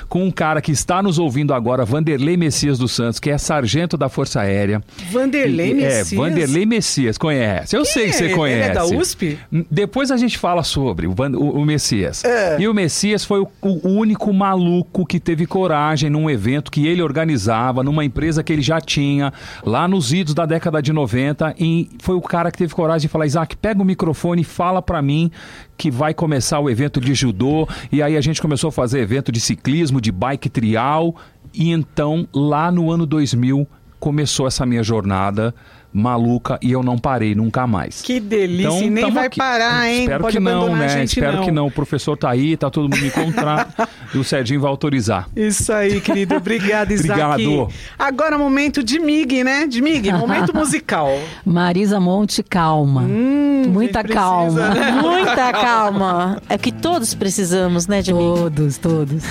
[0.09, 3.97] com um cara que está nos ouvindo agora, Vanderlei Messias dos Santos, que é sargento
[3.97, 4.83] da Força Aérea.
[5.13, 6.13] Vanderlei E- Messias?
[6.13, 7.77] É, Vanderlei Messias, conhece.
[7.77, 8.35] Eu sei que você é?
[8.35, 8.61] conhece.
[8.63, 9.39] Ele é da USP?
[9.71, 12.25] Depois a gente fala sobre o, o- o Messias.
[12.25, 12.39] É.
[12.59, 17.03] E o Messias foi o, o único maluco que teve coragem num evento que ele
[17.03, 19.32] organizava, numa empresa que ele já tinha,
[19.64, 21.55] lá nos idos da década de 90.
[21.59, 24.80] E foi o cara que teve coragem de falar: Isaac, pega o microfone e fala
[24.80, 25.30] pra mim
[25.76, 27.68] que vai começar o evento de judô.
[27.91, 31.14] E aí a gente começou a fazer evento de ciclismo, de bike trial.
[31.53, 33.66] E então, lá no ano 2000,
[33.99, 35.55] começou essa minha jornada
[35.93, 38.01] maluca e eu não parei nunca mais.
[38.03, 39.38] Que delícia, e nem Então, vai aqui.
[39.38, 40.01] parar, hein?
[40.03, 40.88] Espero Pode que não, né?
[40.88, 41.45] gente, Espero não.
[41.45, 41.66] que não.
[41.66, 43.68] O professor tá aí, tá todo mundo me encontrar
[44.14, 45.28] e o Serginho vai autorizar.
[45.34, 46.36] Isso aí, querido.
[46.36, 47.20] Obrigado, Isaac.
[47.20, 47.68] Obrigado.
[47.99, 49.66] Agora momento de Mig, né?
[49.66, 51.11] De Mig, momento musical.
[51.45, 53.03] Marisa Monte, calma.
[53.03, 54.70] Muita quem calma.
[54.70, 55.03] precisa, né?
[55.03, 56.43] Muita calma.
[56.49, 58.18] É o que todos precisamos, né, de mim?
[58.34, 59.22] Todos, todos.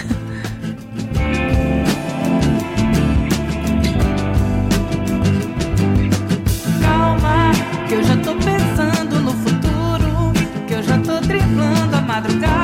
[12.19, 12.58] Madrugada.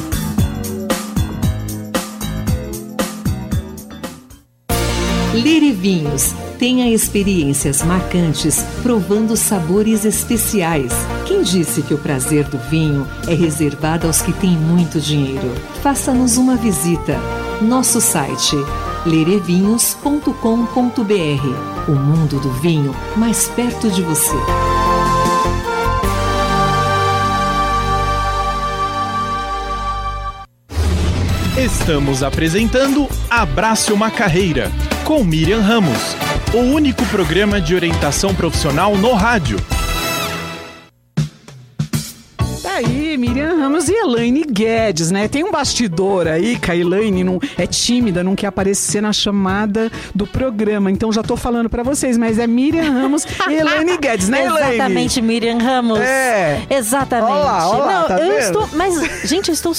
[5.45, 6.32] Lire Vinhos.
[6.59, 10.90] Tenha experiências marcantes, provando sabores especiais.
[11.26, 15.53] Quem disse que o prazer do vinho é reservado aos que têm muito dinheiro?
[15.82, 17.20] Faça-nos uma visita.
[17.61, 18.57] Nosso site
[19.05, 21.88] lirevinhos.com.br.
[21.88, 24.64] O mundo do vinho mais perto de você.
[31.65, 34.71] Estamos apresentando Abrace uma Carreira,
[35.03, 36.15] com Miriam Ramos,
[36.53, 39.57] o único programa de orientação profissional no rádio.
[42.62, 45.27] Tá aí, Miriam Ramos e Elaine Guedes, né?
[45.27, 49.91] Tem um bastidor aí que a Elaine não, é tímida, não quer aparecer na chamada
[50.15, 50.91] do programa.
[50.91, 54.75] Então já tô falando pra vocês, mas é Miriam Ramos e Elaine Guedes, né, Elaine?
[54.75, 55.99] Exatamente, Miriam Ramos.
[55.99, 56.61] É.
[56.69, 57.33] Exatamente.
[57.33, 58.39] Olá, olá, não, tá eu vendo?
[58.41, 59.73] estou, mas gente, eu estou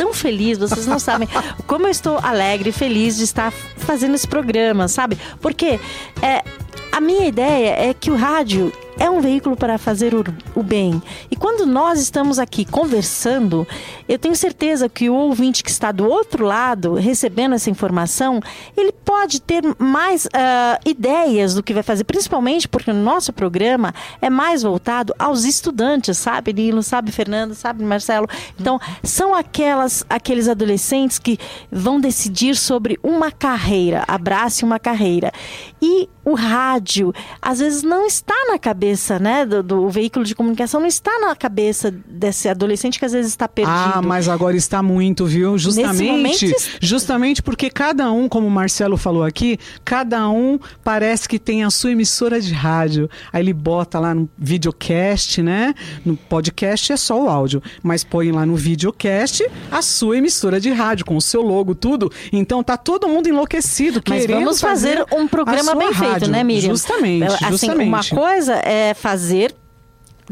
[0.00, 1.28] tão feliz, vocês não sabem
[1.68, 5.18] como eu estou alegre e feliz de estar fazendo esse programa, sabe?
[5.42, 5.78] Porque
[6.22, 6.42] é,
[6.90, 11.02] a minha ideia é que o rádio é um veículo para fazer o, bem.
[11.30, 13.66] E quando nós estamos aqui conversando,
[14.08, 18.40] eu tenho certeza que o ouvinte que está do outro lado, recebendo essa informação,
[18.76, 23.94] ele pode ter mais ah, ideias do que vai fazer, principalmente porque o nosso programa
[24.20, 28.26] é mais voltado aos estudantes, sabe, Nilo, sabe, Fernando, sabe, Marcelo?
[28.58, 31.38] Então, são aquelas, aqueles adolescentes que
[31.70, 35.32] vão decidir sobre uma carreira, abrace uma carreira.
[35.80, 38.89] E o rádio, às vezes, não está na cabeça,
[39.20, 43.30] né, do, do veículo de comunicação, não está na cabeça desse adolescente que às vezes
[43.32, 43.74] está perdido.
[43.74, 45.58] Ah, mas agora está muito, viu?
[45.58, 51.38] Justamente, momento justamente porque cada um, como o Marcelo falou aqui, cada um parece que
[51.38, 53.08] tem a sua emissora de rádio.
[53.32, 55.74] Aí ele bota lá no videocast, né?
[56.04, 60.70] No podcast é só o áudio, mas põe lá no videocast a sua emissora de
[60.70, 62.10] rádio com o seu logo, tudo.
[62.32, 66.28] Então tá todo mundo enlouquecido Mas querendo vamos fazer um a programa bem feito, rádio.
[66.30, 66.70] né, Miriam?
[66.70, 67.88] Justamente, Assim, justamente.
[67.88, 69.54] uma coisa é fazer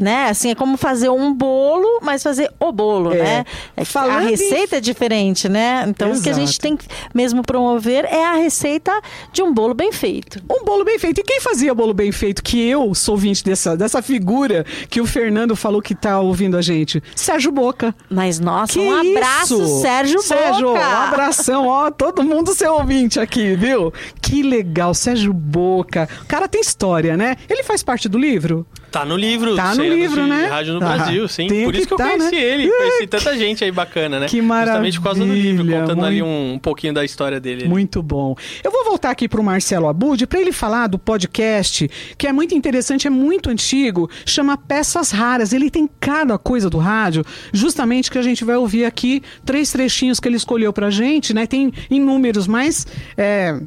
[0.01, 0.29] né?
[0.29, 3.17] Assim, é como fazer um bolo, mas fazer o bolo, É.
[3.21, 3.45] né?
[3.75, 5.83] É Falando a em- receita é diferente, né?
[5.89, 6.61] Então, o que a gente Exato.
[6.61, 8.97] tem que mesmo promover é a receita
[9.33, 10.41] de um bolo bem feito.
[10.49, 11.19] Um bolo bem feito.
[11.19, 12.41] E quem fazia bolo bem feito?
[12.41, 16.61] Que eu sou ouvinte dessa, dessa figura que o Fernando falou que tá ouvindo a
[16.61, 17.03] gente.
[17.13, 17.93] Sérgio Boca.
[18.09, 19.81] Mas, nossa, Que um abraço, isso?
[19.81, 20.79] Sérgio, Sérgio, Boca!
[20.79, 23.91] um abração, ó, todo mundo seu ouvinte aqui, viu?
[24.29, 26.07] Que legal, Sérgio Boca.
[26.21, 27.35] O cara tem história, né?
[27.49, 28.65] Ele faz parte do livro?
[28.91, 29.55] Tá no livro.
[29.55, 30.45] Tá no livro, né?
[30.47, 31.47] Rádio no Ah, Brasil, sim.
[31.47, 32.41] tem Por que isso que eu tá, conheci né?
[32.41, 32.69] ele.
[32.71, 34.27] Conheci tanta gente aí bacana, né?
[34.27, 37.39] Que Justamente por causa do livro, maravilha, contando ali muito- um, um pouquinho da história
[37.39, 37.61] dele.
[37.61, 37.69] ali.
[37.69, 38.35] Muito bom.
[38.63, 42.31] Eu vou voltar aqui para o Marcelo Abud para ele falar do podcast, que é
[42.33, 45.53] muito interessante, é muito antigo, chama Peças Raras.
[45.53, 47.23] Ele tem cada coisa do rádio,
[47.53, 51.45] justamente que a gente vai ouvir aqui três trechinhos que ele escolheu pra gente, né?
[51.47, 53.59] Tem inúmeros, mas é,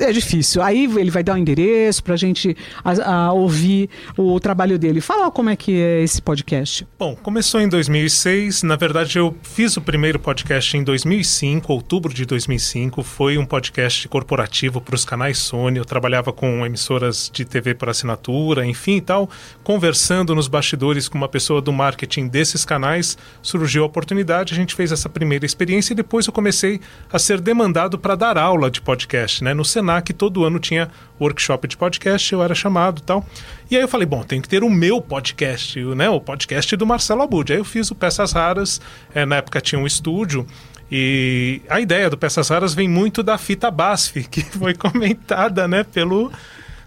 [0.00, 0.62] é difícil.
[0.62, 5.00] Aí ele vai dar o endereço pra gente a- a ouvir o trabalho dele.
[5.00, 6.86] Fala como é que é esse podcast.
[6.98, 8.62] Bom, começou em 2006.
[8.62, 13.02] Na verdade, eu fiz o primeiro podcast em 2005, outubro de 2005.
[13.02, 15.78] Foi um podcast corporativo para os canais Sony.
[15.78, 19.28] Eu trabalhava com emissoras de TV por assinatura, enfim e tal.
[19.62, 24.52] Conversando nos bastidores com uma pessoa do marketing desses canais, surgiu a oportunidade.
[24.52, 26.80] A gente fez essa primeira experiência e depois eu comecei
[27.12, 29.44] a ser demandado para dar aula de podcast.
[29.44, 29.54] Né?
[29.54, 30.88] No Senac, todo ano tinha
[31.20, 33.26] workshop de podcast, eu era chamado tal.
[33.70, 36.08] E aí eu falei, bom, tem que ter o meu podcast, o, né?
[36.08, 37.52] O podcast do Marcelo Abud.
[37.52, 38.80] Aí eu fiz o Peças Raras,
[39.14, 40.46] eh, na época tinha um estúdio.
[40.90, 45.84] E a ideia do Peças Raras vem muito da fita BASF, que foi comentada, né,
[45.84, 46.30] pelo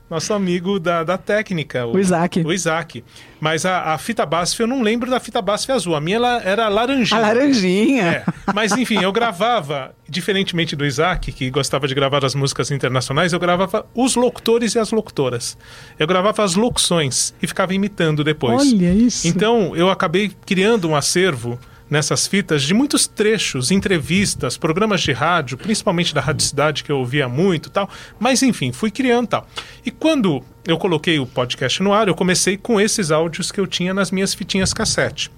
[0.09, 1.85] nosso amigo da, da técnica.
[1.85, 2.41] O Isaac.
[2.41, 3.03] O Isaac.
[3.39, 5.95] Mas a, a fita BASF, eu não lembro da fita BASF azul.
[5.95, 7.19] A minha ela era laranjinha.
[7.19, 8.03] A laranjinha.
[8.03, 8.23] É.
[8.53, 13.39] Mas enfim, eu gravava, diferentemente do Isaac, que gostava de gravar as músicas internacionais, eu
[13.39, 15.57] gravava os locutores e as locutoras.
[15.97, 18.61] Eu gravava as locuções e ficava imitando depois.
[18.61, 19.27] Olha isso.
[19.27, 21.59] Então, eu acabei criando um acervo
[21.89, 26.99] nessas fitas de muitos trechos, entrevistas, programas de rádio, principalmente da Rádio Cidade, que eu
[26.99, 27.89] ouvia muito tal.
[28.19, 29.47] Mas, enfim, fui criando tal.
[29.86, 33.67] E quando eu coloquei o podcast no ar, eu comecei com esses áudios que eu
[33.67, 35.29] tinha nas minhas fitinhas cassete.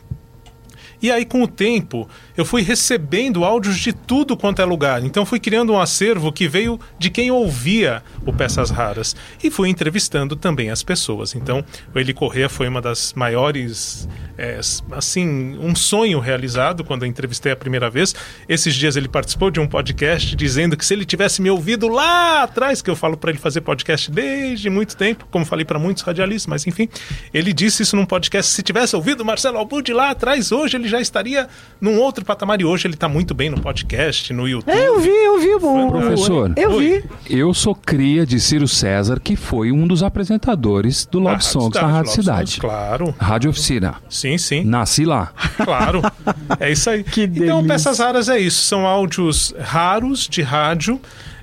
[1.02, 5.04] E aí, com o tempo, eu fui recebendo áudios de tudo quanto é lugar.
[5.04, 9.16] Então, fui criando um acervo que veio de quem ouvia o Peças Raras.
[9.44, 11.36] E fui entrevistando também as pessoas.
[11.36, 14.08] Então, o Eli Corrêa foi uma das maiores
[14.38, 14.60] é,
[14.92, 18.14] assim, um sonho realizado quando eu entrevistei a primeira vez.
[18.48, 22.44] Esses dias ele participou de um podcast dizendo que se ele tivesse me ouvido lá
[22.44, 26.04] atrás, que eu falo para ele fazer podcast desde muito tempo, como falei para muitos
[26.04, 26.90] radialistas, mas enfim,
[27.34, 28.52] ele disse isso num podcast.
[28.52, 31.48] Se tivesse ouvido o Marcelo Albud lá atrás, hoje ele já estaria
[31.80, 34.74] num outro patamar e hoje ele está muito bem no podcast, no YouTube.
[34.76, 35.56] É, eu vi, eu vi.
[35.56, 37.04] O, Professor, eu vi.
[37.30, 41.68] eu sou cria de Ciro César, que foi um dos apresentadores do Love Ah, Songs
[41.68, 42.50] Cidade, na Rádio Cidade.
[42.52, 43.16] Songs, claro.
[43.18, 43.96] Rádio Oficina.
[44.10, 44.64] Sim, sim.
[44.64, 45.32] Nasci lá.
[45.64, 46.02] Claro,
[46.60, 47.00] é isso aí.
[47.00, 47.64] então, delícia.
[47.68, 48.64] peças raras é isso.
[48.64, 51.00] São áudios raros de rádio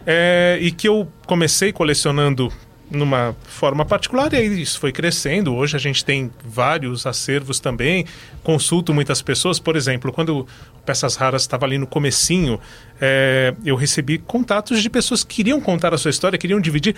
[0.07, 2.53] é, e que eu comecei colecionando
[2.93, 5.55] numa forma particular e aí isso foi crescendo.
[5.55, 8.05] Hoje a gente tem vários acervos também.
[8.43, 9.59] Consulto muitas pessoas.
[9.59, 10.47] Por exemplo, quando
[10.85, 12.61] Peças Raras estava ali no comecinho,
[13.01, 16.95] é, eu recebi contatos de pessoas que queriam contar a sua história, queriam dividir.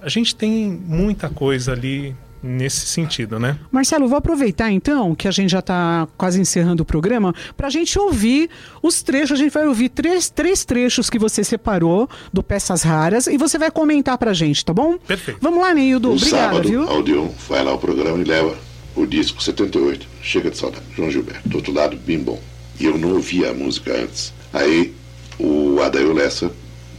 [0.00, 3.58] A gente tem muita coisa ali nesse sentido, né?
[3.72, 7.70] Marcelo, vou aproveitar então que a gente já está quase encerrando o programa para a
[7.70, 8.50] gente ouvir
[8.82, 9.32] os trechos.
[9.32, 13.58] A gente vai ouvir três, três trechos que você separou do Peças Raras e você
[13.58, 14.98] vai comentar para a gente, tá bom?
[14.98, 15.38] Perfeito.
[15.40, 16.08] Vamos lá, Neildo.
[16.08, 16.82] No Obrigada, sábado, viu?
[16.82, 18.54] a Odeon vai lá ao programa e leva
[18.94, 21.48] o disco 78, Chega de Saudade, João Gilberto.
[21.48, 22.40] Do outro lado, Bim Bom.
[22.78, 24.32] E eu não ouvia a música antes.
[24.52, 24.94] Aí
[25.38, 26.50] o Adail Lessa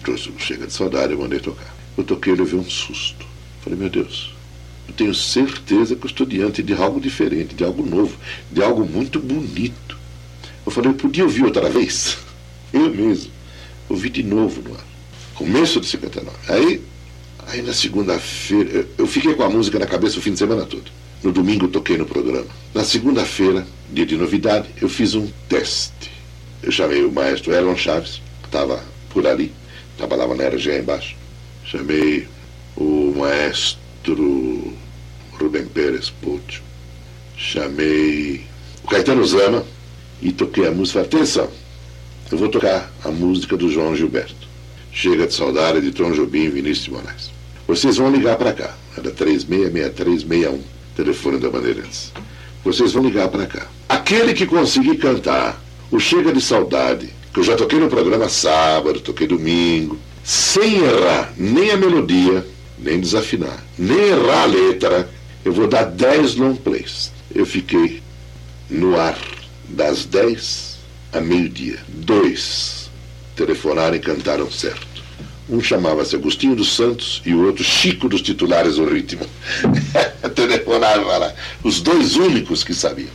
[0.04, 1.74] trouxe o Chega de Saudade, eu mandei tocar.
[1.98, 3.26] Eu toquei e levei um susto.
[3.62, 4.35] Falei, meu Deus,
[4.88, 8.16] eu tenho certeza que eu estou diante de algo diferente, de algo novo,
[8.52, 9.98] de algo muito bonito.
[10.66, 12.18] Eu falei, eu podia ouvir outra vez?
[12.74, 13.32] Eu mesmo.
[13.88, 14.84] Ouvi de novo no ar.
[15.36, 16.36] Começo de 59.
[16.50, 16.82] Aí
[17.48, 20.66] Aí na segunda-feira, eu- eu fiquei com a música na cabeça o fim de semana
[20.66, 20.92] todo.
[21.24, 22.48] No domingo toquei no programa.
[22.74, 26.12] Na segunda-feira, dia de novidade, eu fiz um teste.
[26.64, 29.54] Eu chamei o maestro Elon Chaves, que estava por ali,
[29.96, 31.16] trabalhava na RGE embaixo.
[31.64, 32.28] Chamei
[32.76, 33.78] o maestro
[34.14, 36.62] Rubem Pérez Puccio.
[37.38, 38.46] Chamei
[38.84, 39.66] o Caetano Zama
[40.22, 41.02] e toquei a música.
[41.02, 41.50] Atenção,
[42.32, 44.48] eu vou tocar a música do João Gilberto.
[44.92, 47.32] Chega de saudade de Tom Jobim e Vinícius de Moraes.
[47.68, 48.76] Vocês vão ligar para cá.
[48.98, 50.62] Era 366361,
[50.96, 52.14] telefone da Bandeirantes.
[52.64, 53.68] Vocês vão ligar para cá.
[53.90, 59.02] Aquele que conseguir cantar o Chega de Saudade, que eu já toquei no programa sábado,
[59.02, 62.46] toquei domingo, sem errar nem a melodia,
[62.78, 65.10] nem desafinar, nem errar a letra,
[65.44, 67.12] eu vou dar 10 long plays.
[67.34, 68.02] Eu fiquei
[68.70, 69.18] no ar
[69.70, 70.78] das 10
[71.14, 71.80] a meio-dia.
[71.88, 72.90] Dois
[73.36, 74.96] telefonaram e cantaram certo.
[75.48, 79.26] Um chamava-se Agostinho dos Santos e o outro Chico dos Titulares do Ritmo.
[80.34, 81.34] Telefonaram lá.
[81.64, 83.10] Os dois únicos que sabiam.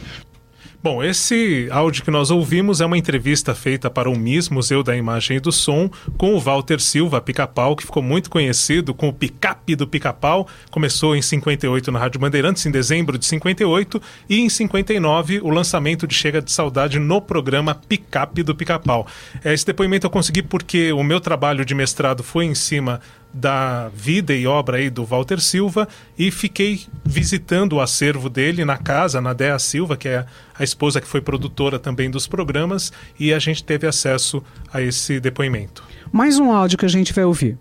[0.83, 4.97] Bom, esse áudio que nós ouvimos é uma entrevista feita para o MIS, Museu da
[4.97, 9.13] Imagem e do Som, com o Walter Silva, Pica-Pau, que ficou muito conhecido com o
[9.13, 10.49] Picape do Pica-Pau.
[10.71, 16.07] Começou em 58 na Rádio Bandeirantes, em dezembro de 58, e em 59 o lançamento
[16.07, 19.07] de Chega de Saudade no programa Picape do Pica-Pau.
[19.45, 23.03] Esse depoimento eu consegui porque o meu trabalho de mestrado foi em cima
[23.33, 28.77] da vida e obra aí do Walter Silva e fiquei visitando o acervo dele na
[28.77, 30.27] casa, na Dea Silva, que é
[30.59, 35.21] a esposa que foi produtora também dos programas, e a gente teve acesso a esse
[35.21, 35.83] depoimento.
[36.13, 37.57] Mais um áudio que a gente vai ouvir.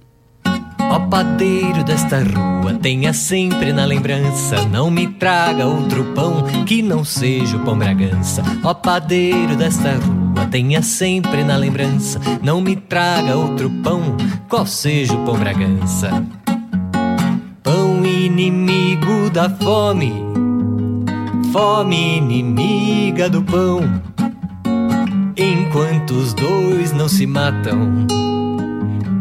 [0.91, 7.05] Ó padeiro desta rua, tenha sempre na lembrança, não me traga outro pão que não
[7.05, 8.41] seja o pão Bragança.
[8.63, 14.17] Ó padeiro desta rua, tenha sempre na lembrança, não me traga outro pão,
[14.47, 16.25] qual seja o pão Bragança.
[17.63, 20.13] Pão inimigo da fome,
[21.51, 23.81] fome inimiga do pão.
[25.37, 28.07] Enquanto os dois não se matam,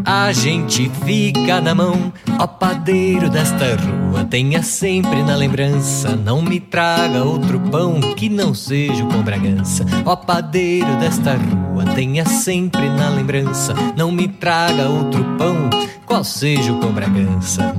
[0.08, 6.58] a gente fica na mão, ó padeiro desta rua, tenha sempre na lembrança, não me
[6.58, 9.84] traga outro pão que não seja o pão Bragança.
[10.06, 15.68] Ó padeiro desta rua, tenha sempre na lembrança, não me traga outro pão,
[16.06, 17.76] qual seja o pão Bragança.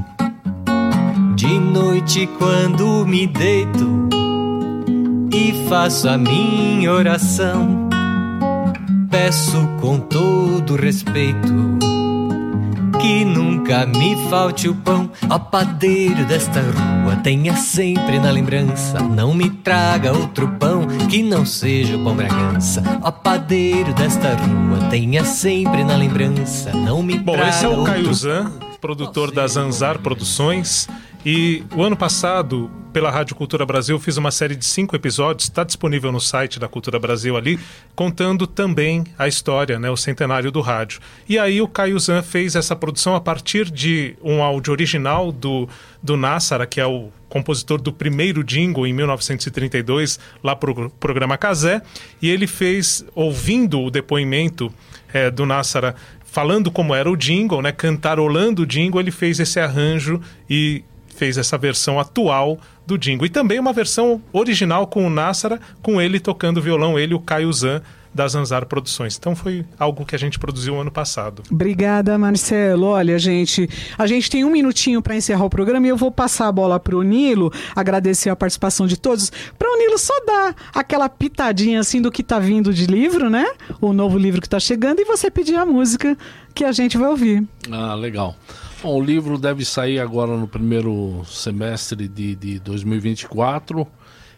[1.36, 4.08] De noite quando me deito
[5.34, 7.90] e faço a minha oração,
[9.10, 11.90] peço com todo respeito
[13.00, 15.10] que nunca me falte o pão.
[15.30, 19.00] Ó padeiro desta rua, tenha sempre na lembrança.
[19.00, 22.84] Não me traga outro pão que não seja o pão Bragança.
[23.02, 26.72] Ó padeiro desta rua, tenha sempre na lembrança.
[26.72, 30.88] Não me Bom, traga esse é o outro Caio Zan, produtor da Zanzar Produções.
[31.26, 35.66] E o ano passado, pela Rádio Cultura Brasil, fiz uma série de cinco episódios, está
[35.66, 37.60] disponível no site da Cultura Brasil ali,
[37.94, 41.02] contando também a história, né, o centenário do rádio.
[41.28, 45.68] E aí o Caio Zan fez essa produção a partir de um áudio original do,
[46.02, 51.38] do Nassara, que é o compositor do primeiro jingle em 1932, lá para o programa
[51.38, 51.82] Casé,
[52.22, 54.74] e ele fez, ouvindo o depoimento
[55.14, 59.60] eh, do Nassara falando como era o jingle, né, cantarolando o jingle, ele fez esse
[59.60, 60.84] arranjo e
[61.20, 62.58] fez essa versão atual
[62.88, 63.26] do jingle.
[63.26, 67.20] E também uma versão original com o Nassara, com ele tocando violão, ele e o
[67.20, 67.82] Caio Zan,
[68.16, 69.18] da Zanzar Produções.
[69.18, 71.44] Então foi algo que a gente produziu ano passado.
[71.52, 72.88] Obrigada, Marcelo.
[72.88, 76.48] Olha, gente, a gente tem um minutinho para encerrar o programa e eu vou passar
[76.48, 79.30] a bola para o Nilo, agradecer a participação de todos,
[79.60, 83.46] para o Nilo só dar aquela pitadinha assim do que tá vindo de livro, né?
[83.82, 86.18] O novo livro que tá chegando e você pedir a música
[86.56, 87.46] que a gente vai ouvir.
[87.70, 88.36] Ah, legal.
[88.82, 93.86] Bom, o livro deve sair agora no primeiro semestre de, de 2024,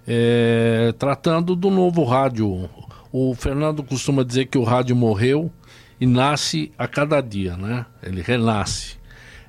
[0.08, 2.68] é, tratando do novo rádio.
[3.12, 5.52] O Fernando costuma dizer que o rádio morreu
[6.00, 7.86] e nasce a cada dia, né?
[8.02, 8.96] Ele renasce.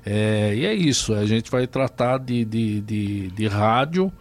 [0.05, 4.13] É, e é isso, a gente vai tratar de, de, de, de rádio,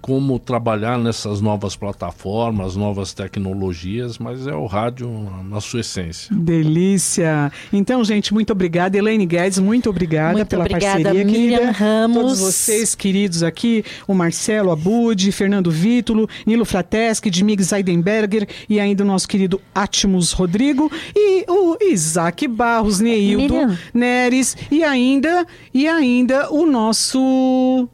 [0.00, 5.10] como trabalhar nessas novas plataformas, novas tecnologias, mas é o rádio
[5.44, 6.34] na sua essência.
[6.34, 7.50] Delícia!
[7.72, 8.96] Então, gente, muito obrigada.
[8.96, 11.70] Elaine Guedes, muito obrigada Muito pela obrigada, parceria, Miriam querida.
[11.72, 12.16] Ramos.
[12.16, 19.02] Todos vocês, queridos aqui, o Marcelo Abud, Fernando Vítulo, Nilo Frateschi, Dmig Zeidenberger e ainda
[19.02, 23.78] o nosso querido Atmos Rodrigo e o Isaac Barros, Neildo Miriam.
[23.92, 27.88] Neres e ainda, e ainda o nosso...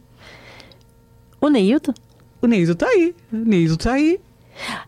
[1.44, 1.92] O Neilton?
[2.40, 3.14] O Neildo tá aí.
[3.30, 4.18] O Neildo tá aí.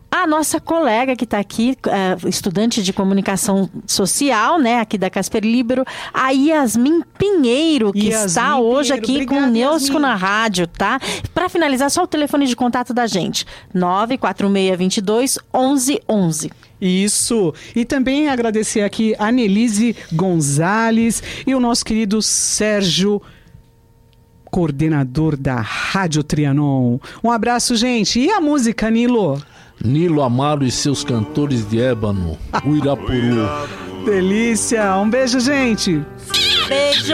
[0.09, 5.43] A nossa colega que está aqui, eh, estudante de comunicação social, né, aqui da Casper
[5.43, 9.23] Libero, a Yasmin Pinheiro, que Yasmin está hoje Pinheiro.
[9.23, 10.01] aqui com o Obrigada, Neusco Yasmin.
[10.01, 10.99] na rádio, tá?
[11.31, 16.51] Para finalizar, só o telefone de contato da gente: 94622 1111.
[16.79, 17.53] Isso.
[17.75, 23.21] E também agradecer aqui a Nelise Gonzalez e o nosso querido Sérgio,
[24.61, 26.97] coordenador da Rádio Trianon.
[27.23, 28.19] Um abraço, gente.
[28.19, 29.39] E a música, Nilo?
[29.85, 33.47] Nilo Amaro e seus cantores de ébano, Uirapuru.
[34.03, 34.95] Delícia.
[34.97, 36.03] Um beijo, gente.
[36.67, 37.13] Beijo.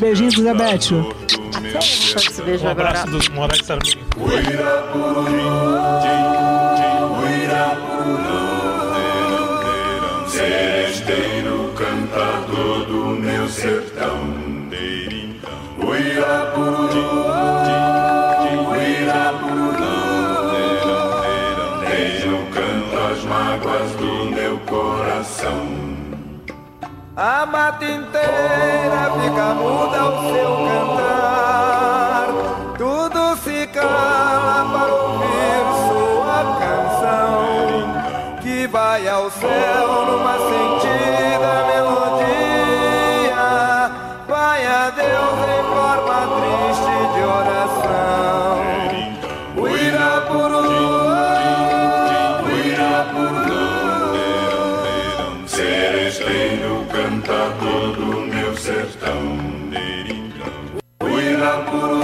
[0.00, 0.30] Beijinho.
[0.52, 0.74] Até
[2.20, 2.90] esse beijo Um agora.
[2.90, 4.06] abraço dos Moraes Sarmento.
[10.36, 12.45] Seresteiro cantador
[27.18, 32.28] A mata inteira fica muda ao seu cantar.
[32.76, 37.32] Tudo se cala para ouvir sua canção,
[38.42, 43.40] que vai ao céu numa sentida melodia.
[44.28, 45.15] Vai a Deus
[46.76, 48.60] triste de oração.
[49.56, 50.62] Uirapuru,
[52.52, 53.66] Uirapuru.
[55.46, 59.38] Seresteiro cantador do meu sertão
[61.00, 61.96] Uirapuru,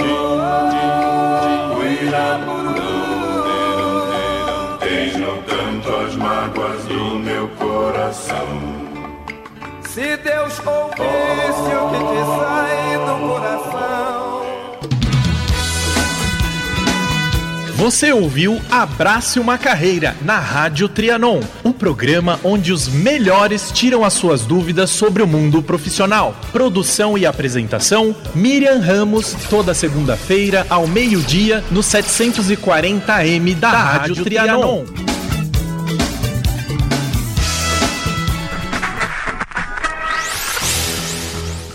[1.77, 2.73] Uirapuru
[4.79, 8.47] Tens no canto as mágoas do meu coração
[9.83, 13.72] Se Deus ouvisse o que te sai do coração.
[17.83, 24.13] Você ouviu Abrace uma Carreira na Rádio Trianon, o programa onde os melhores tiram as
[24.13, 26.33] suas dúvidas sobre o mundo profissional.
[26.53, 34.85] Produção e apresentação: Miriam Ramos, toda segunda-feira ao meio-dia no 740M da, Rádio, Trianon.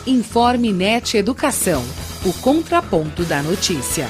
[0.07, 1.85] Informe Net Educação,
[2.25, 4.09] o contraponto da notícia.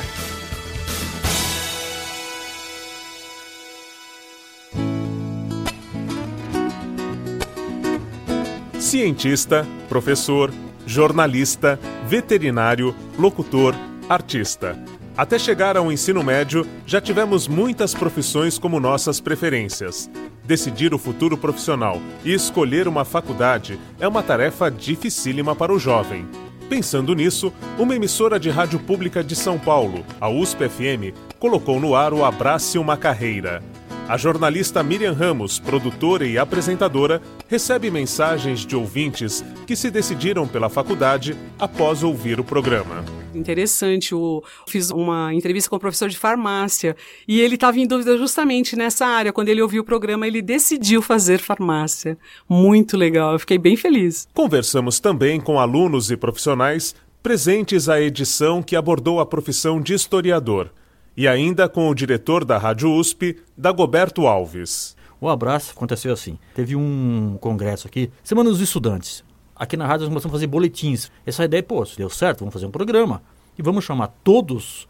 [8.88, 10.50] Cientista, professor,
[10.86, 13.74] jornalista, veterinário, locutor,
[14.08, 14.82] artista.
[15.14, 20.10] Até chegar ao ensino médio, já tivemos muitas profissões como nossas preferências.
[20.42, 26.26] Decidir o futuro profissional e escolher uma faculdade é uma tarefa dificílima para o jovem.
[26.70, 32.14] Pensando nisso, uma emissora de rádio pública de São Paulo, a USP-FM, colocou no ar
[32.14, 33.62] o Abrace uma Carreira.
[34.08, 40.70] A jornalista Miriam Ramos, produtora e apresentadora, recebe mensagens de ouvintes que se decidiram pela
[40.70, 43.04] faculdade após ouvir o programa.
[43.34, 46.96] Interessante, eu fiz uma entrevista com o professor de farmácia
[47.28, 49.30] e ele estava em dúvida justamente nessa área.
[49.30, 52.16] Quando ele ouviu o programa, ele decidiu fazer farmácia.
[52.48, 54.26] Muito legal, eu fiquei bem feliz.
[54.32, 60.70] Conversamos também com alunos e profissionais presentes à edição que abordou a profissão de historiador,
[61.18, 64.96] e ainda com o diretor da Rádio USP, Dagoberto Alves.
[65.20, 66.38] O abraço aconteceu assim.
[66.54, 69.24] Teve um congresso aqui, Semana dos Estudantes.
[69.56, 71.10] Aqui na rádio nós começamos a fazer boletins.
[71.26, 73.20] Essa ideia, pô, se deu certo, vamos fazer um programa.
[73.58, 74.86] E vamos chamar todos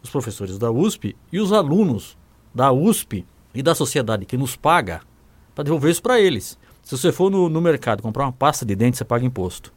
[0.00, 2.16] os professores da USP e os alunos
[2.54, 5.00] da USP e da sociedade que nos paga
[5.56, 6.56] para devolver isso para eles.
[6.84, 9.72] Se você for no, no mercado comprar uma pasta de dente, você paga imposto.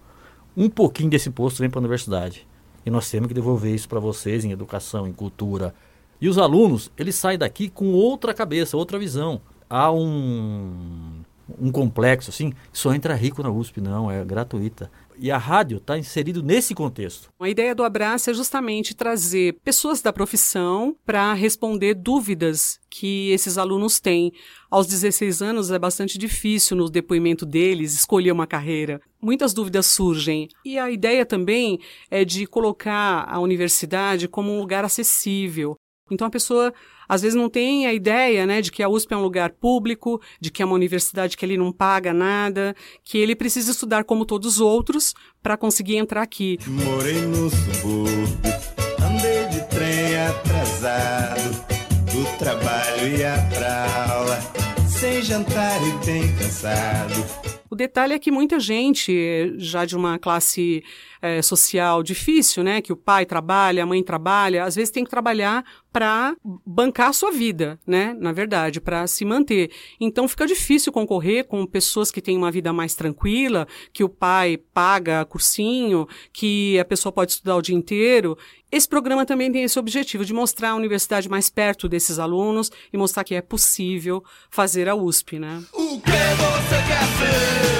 [0.56, 2.47] Um pouquinho desse imposto vem para a universidade.
[2.88, 5.76] E nós temos que devolver isso para vocês em educação, em cultura.
[6.22, 9.41] E os alunos, eles saem daqui com outra cabeça, outra visão.
[9.69, 11.22] Há um,
[11.59, 14.89] um complexo, assim, só entra rico na USP, não, é gratuita.
[15.19, 17.31] E a rádio está inserido nesse contexto.
[17.39, 23.57] A ideia do Abraço é justamente trazer pessoas da profissão para responder dúvidas que esses
[23.57, 24.31] alunos têm.
[24.69, 29.02] Aos 16 anos é bastante difícil no depoimento deles escolher uma carreira.
[29.19, 30.49] Muitas dúvidas surgem.
[30.64, 31.80] E a ideia também
[32.11, 35.76] é de colocar a universidade como um lugar acessível.
[36.11, 36.73] Então a pessoa
[37.07, 40.21] às vezes não tem a ideia, né, de que a USP é um lugar público,
[40.39, 44.25] de que é uma universidade que ele não paga nada, que ele precisa estudar como
[44.25, 46.57] todos os outros para conseguir entrar aqui.
[46.67, 48.53] Morei no subúrbio,
[49.01, 51.65] andei de trem atrasado,
[52.11, 54.39] do trabalho ia pra aula,
[54.88, 57.47] sem jantar e bem cansado.
[57.69, 60.84] O detalhe é que muita gente, já de uma classe
[61.22, 65.10] é, social difícil, né, que o pai trabalha, a mãe trabalha, às vezes tem que
[65.10, 66.35] trabalhar para
[66.65, 69.72] bancar a sua vida, né, na verdade, para se manter.
[69.99, 74.57] Então fica difícil concorrer com pessoas que têm uma vida mais tranquila, que o pai
[74.57, 78.38] paga cursinho, que a pessoa pode estudar o dia inteiro.
[78.69, 82.98] Esse programa também tem esse objetivo de mostrar a universidade mais perto desses alunos e
[82.98, 85.64] mostrar que é possível fazer a USP, né?
[85.72, 87.77] O que você quer ser?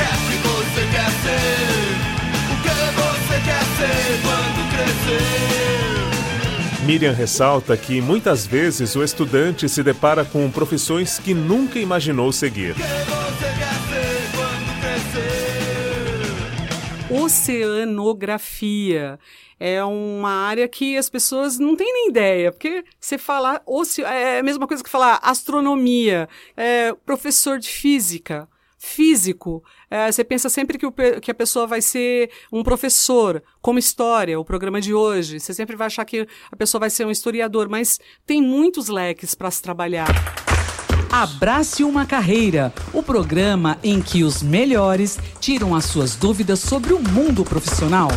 [0.00, 1.82] É que você quer ser?
[2.52, 5.42] O que você quer ser quando crescer?
[6.86, 12.76] Miriam ressalta que muitas vezes o estudante se depara com profissões que nunca imaginou seguir.
[17.12, 19.18] Oceanografia
[19.60, 24.02] é uma área que as pessoas não têm nem ideia, porque você falar oce...
[24.02, 26.26] é a mesma coisa que falar astronomia,
[26.56, 28.48] é, professor de física,
[28.78, 29.62] físico.
[29.90, 34.40] É, você pensa sempre que, o, que a pessoa vai ser um professor, como história,
[34.40, 35.38] o programa de hoje.
[35.38, 39.34] Você sempre vai achar que a pessoa vai ser um historiador, mas tem muitos leques
[39.34, 40.51] para se trabalhar.
[41.12, 46.98] Abrace uma carreira, o programa em que os melhores tiram as suas dúvidas sobre o
[46.98, 48.08] mundo profissional.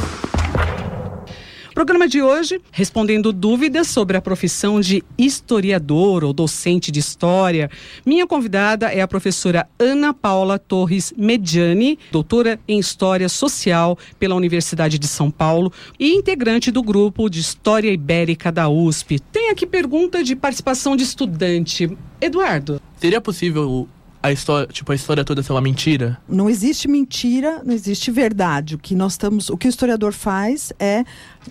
[1.74, 7.70] Programa de hoje, respondendo dúvidas sobre a profissão de historiador ou docente de história.
[8.06, 14.98] Minha convidada é a professora Ana Paula Torres Mediani, doutora em História Social pela Universidade
[14.98, 15.70] de São Paulo
[16.00, 19.20] e integrante do grupo de História Ibérica da USP.
[19.20, 21.90] Tem aqui pergunta de participação de estudante.
[22.22, 22.82] Eduardo.
[23.00, 23.88] Seria possível
[24.26, 26.18] a história, tipo, a história toda ser uma mentira?
[26.28, 28.74] Não existe mentira, não existe verdade.
[28.74, 31.04] O que nós estamos, o que o historiador faz é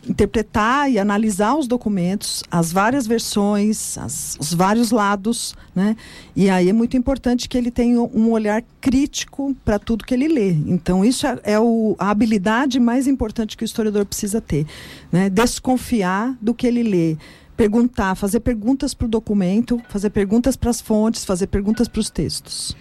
[0.08, 5.96] interpretar e analisar os documentos, as várias versões, as, os vários lados, né?
[6.34, 10.26] E aí é muito importante que ele tenha um olhar crítico para tudo que ele
[10.26, 10.50] lê.
[10.50, 14.66] Então isso é, é o, a habilidade mais importante que o historiador precisa ter,
[15.12, 15.30] né?
[15.30, 17.16] Desconfiar do que ele lê
[17.56, 22.10] perguntar, fazer perguntas para o documento, fazer perguntas para as fontes, fazer perguntas para os
[22.10, 22.76] textos.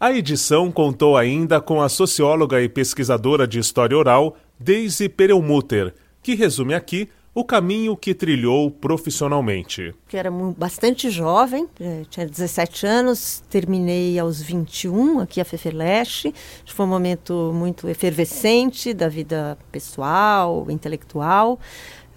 [0.00, 5.92] A edição contou ainda com a socióloga e pesquisadora de história oral, Daisy Perelmutter,
[6.22, 9.94] que resume aqui o caminho que trilhou profissionalmente.
[10.12, 16.34] Eu era bastante jovem, eh, tinha 17 anos, terminei aos 21 aqui a Fefeleste.
[16.66, 21.60] Foi um momento muito efervescente da vida pessoal, intelectual.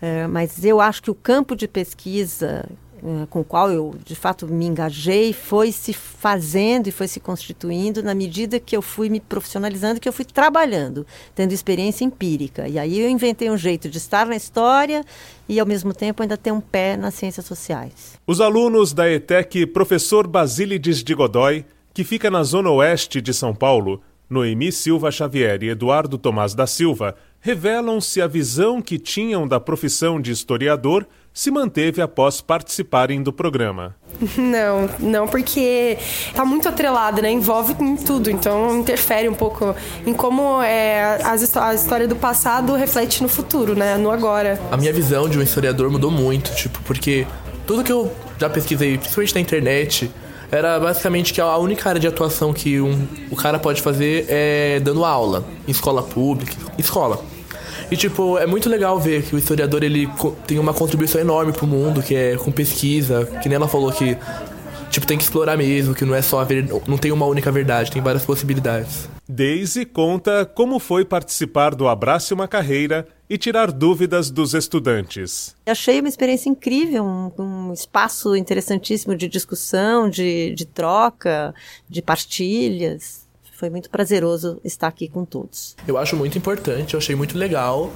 [0.02, 2.66] É, mas eu acho que o campo de pesquisa
[3.04, 7.20] é, com o qual eu de fato me engajei foi se fazendo e foi se
[7.20, 12.68] constituindo na medida que eu fui me profissionalizando, que eu fui trabalhando, tendo experiência empírica.
[12.68, 15.04] E aí eu inventei um jeito de estar na história
[15.50, 18.20] e ao mesmo tempo ainda ter um pé nas ciências sociais.
[18.28, 23.56] Os alunos da ETEC Professor Basílides de Godoy, que fica na zona oeste de São
[23.56, 24.00] Paulo,
[24.30, 29.60] Noemi Silva Xavier e Eduardo Tomás da Silva, revelam se a visão que tinham da
[29.60, 33.96] profissão de historiador se manteve após participarem do programa.
[34.38, 35.98] Não, não, porque
[36.28, 37.32] está muito atrelado, né?
[37.32, 39.74] Envolve em tudo, então interfere um pouco
[40.06, 43.98] em como é, as, a história do passado reflete no futuro, né?
[43.98, 44.60] No agora.
[44.70, 47.26] A minha visão de um historiador mudou muito, tipo, porque
[47.66, 50.12] tudo que eu já pesquisei, principalmente na internet,
[50.52, 54.80] era basicamente que a única área de atuação que um, o cara pode fazer é
[54.82, 56.54] dando aula em escola pública.
[56.78, 57.24] Escola.
[57.90, 60.10] E, tipo, é muito legal ver que o historiador ele
[60.48, 64.18] tem uma contribuição enorme pro mundo, que é com pesquisa, que nem ela falou que,
[64.90, 66.68] tipo, tem que explorar mesmo, que não é só ver...
[66.88, 69.10] não tem uma única verdade, tem várias possibilidades.
[69.32, 75.56] Daisy conta como foi participar do Abrace uma Carreira e tirar dúvidas dos estudantes.
[75.66, 81.56] Achei uma experiência incrível, um, um espaço interessantíssimo de discussão, de, de troca,
[81.88, 83.26] de partilhas.
[83.54, 85.78] Foi muito prazeroso estar aqui com todos.
[85.88, 87.90] Eu acho muito importante, eu achei muito legal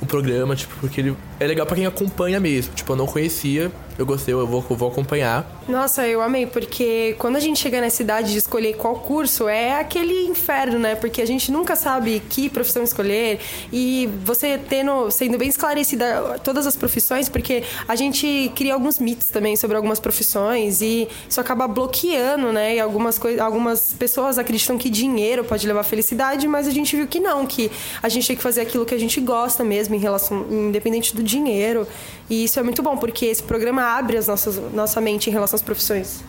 [0.00, 2.74] o programa, tipo, porque ele é legal pra quem acompanha mesmo.
[2.74, 5.62] Tipo, eu não conhecia, eu gostei, eu vou, eu vou acompanhar.
[5.68, 9.80] Nossa, eu amei, porque quando a gente chega na cidade de escolher qual curso, é
[9.80, 10.94] aquele inferno, né?
[10.94, 13.40] Porque a gente nunca sabe que profissão escolher.
[13.72, 19.28] E você tendo, sendo bem esclarecida todas as profissões, porque a gente cria alguns mitos
[19.28, 22.76] também sobre algumas profissões e isso acaba bloqueando, né?
[22.76, 27.20] E algumas, algumas pessoas acreditam que dinheiro pode levar felicidade, mas a gente viu que
[27.20, 27.70] não, que
[28.02, 31.22] a gente tem que fazer aquilo que a gente gosta mesmo, em relação, independente do
[31.22, 31.86] dinheiro.
[32.28, 35.56] E isso é muito bom, porque esse programa abre as nossas, nossa mente em relação
[35.56, 36.24] às profissões.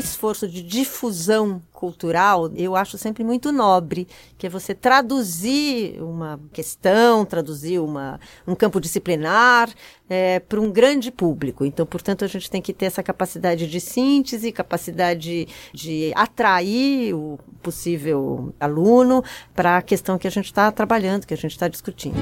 [0.00, 4.06] Esforço de difusão cultural eu acho sempre muito nobre,
[4.36, 9.70] que é você traduzir uma questão, traduzir uma, um campo disciplinar
[10.48, 11.64] para um grande público.
[11.64, 17.38] Então, portanto, a gente tem que ter essa capacidade de síntese, capacidade de atrair o
[17.62, 19.22] possível aluno
[19.54, 22.16] para a questão que a gente está trabalhando, que a gente está discutindo.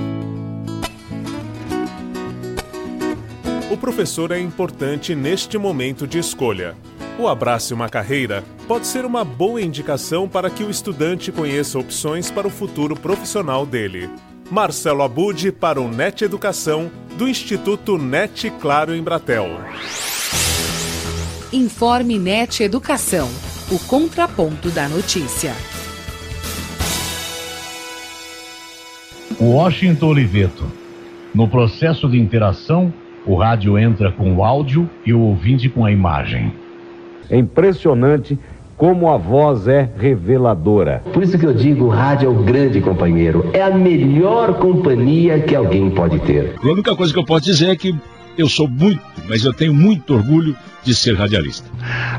[3.70, 6.74] O professor é importante neste momento de escolha.
[7.18, 12.30] O Abrace uma Carreira pode ser uma boa indicação para que o estudante conheça opções
[12.30, 14.08] para o futuro profissional dele.
[14.48, 19.48] Marcelo Abud para o NET Educação, do Instituto NET Claro em Bratel.
[21.52, 23.28] Informe NET Educação,
[23.68, 25.56] o contraponto da notícia.
[29.40, 30.70] Washington Oliveto.
[31.34, 32.94] No processo de interação,
[33.26, 36.52] o rádio entra com o áudio e o ouvinte com a imagem.
[37.30, 38.38] É impressionante
[38.76, 41.02] como a voz é reveladora.
[41.12, 43.50] Por isso que eu digo, o rádio é o grande companheiro.
[43.52, 46.54] É a melhor companhia que alguém pode ter.
[46.62, 47.94] A única coisa que eu posso dizer é que
[48.36, 51.68] eu sou muito, mas eu tenho muito orgulho de ser radialista.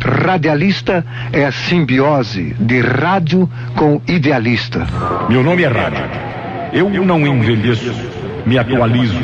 [0.01, 4.85] Radialista é a simbiose de rádio com idealista.
[5.29, 6.03] Meu nome é rádio.
[6.73, 7.91] Eu não envelheço,
[8.45, 9.23] me atualizo.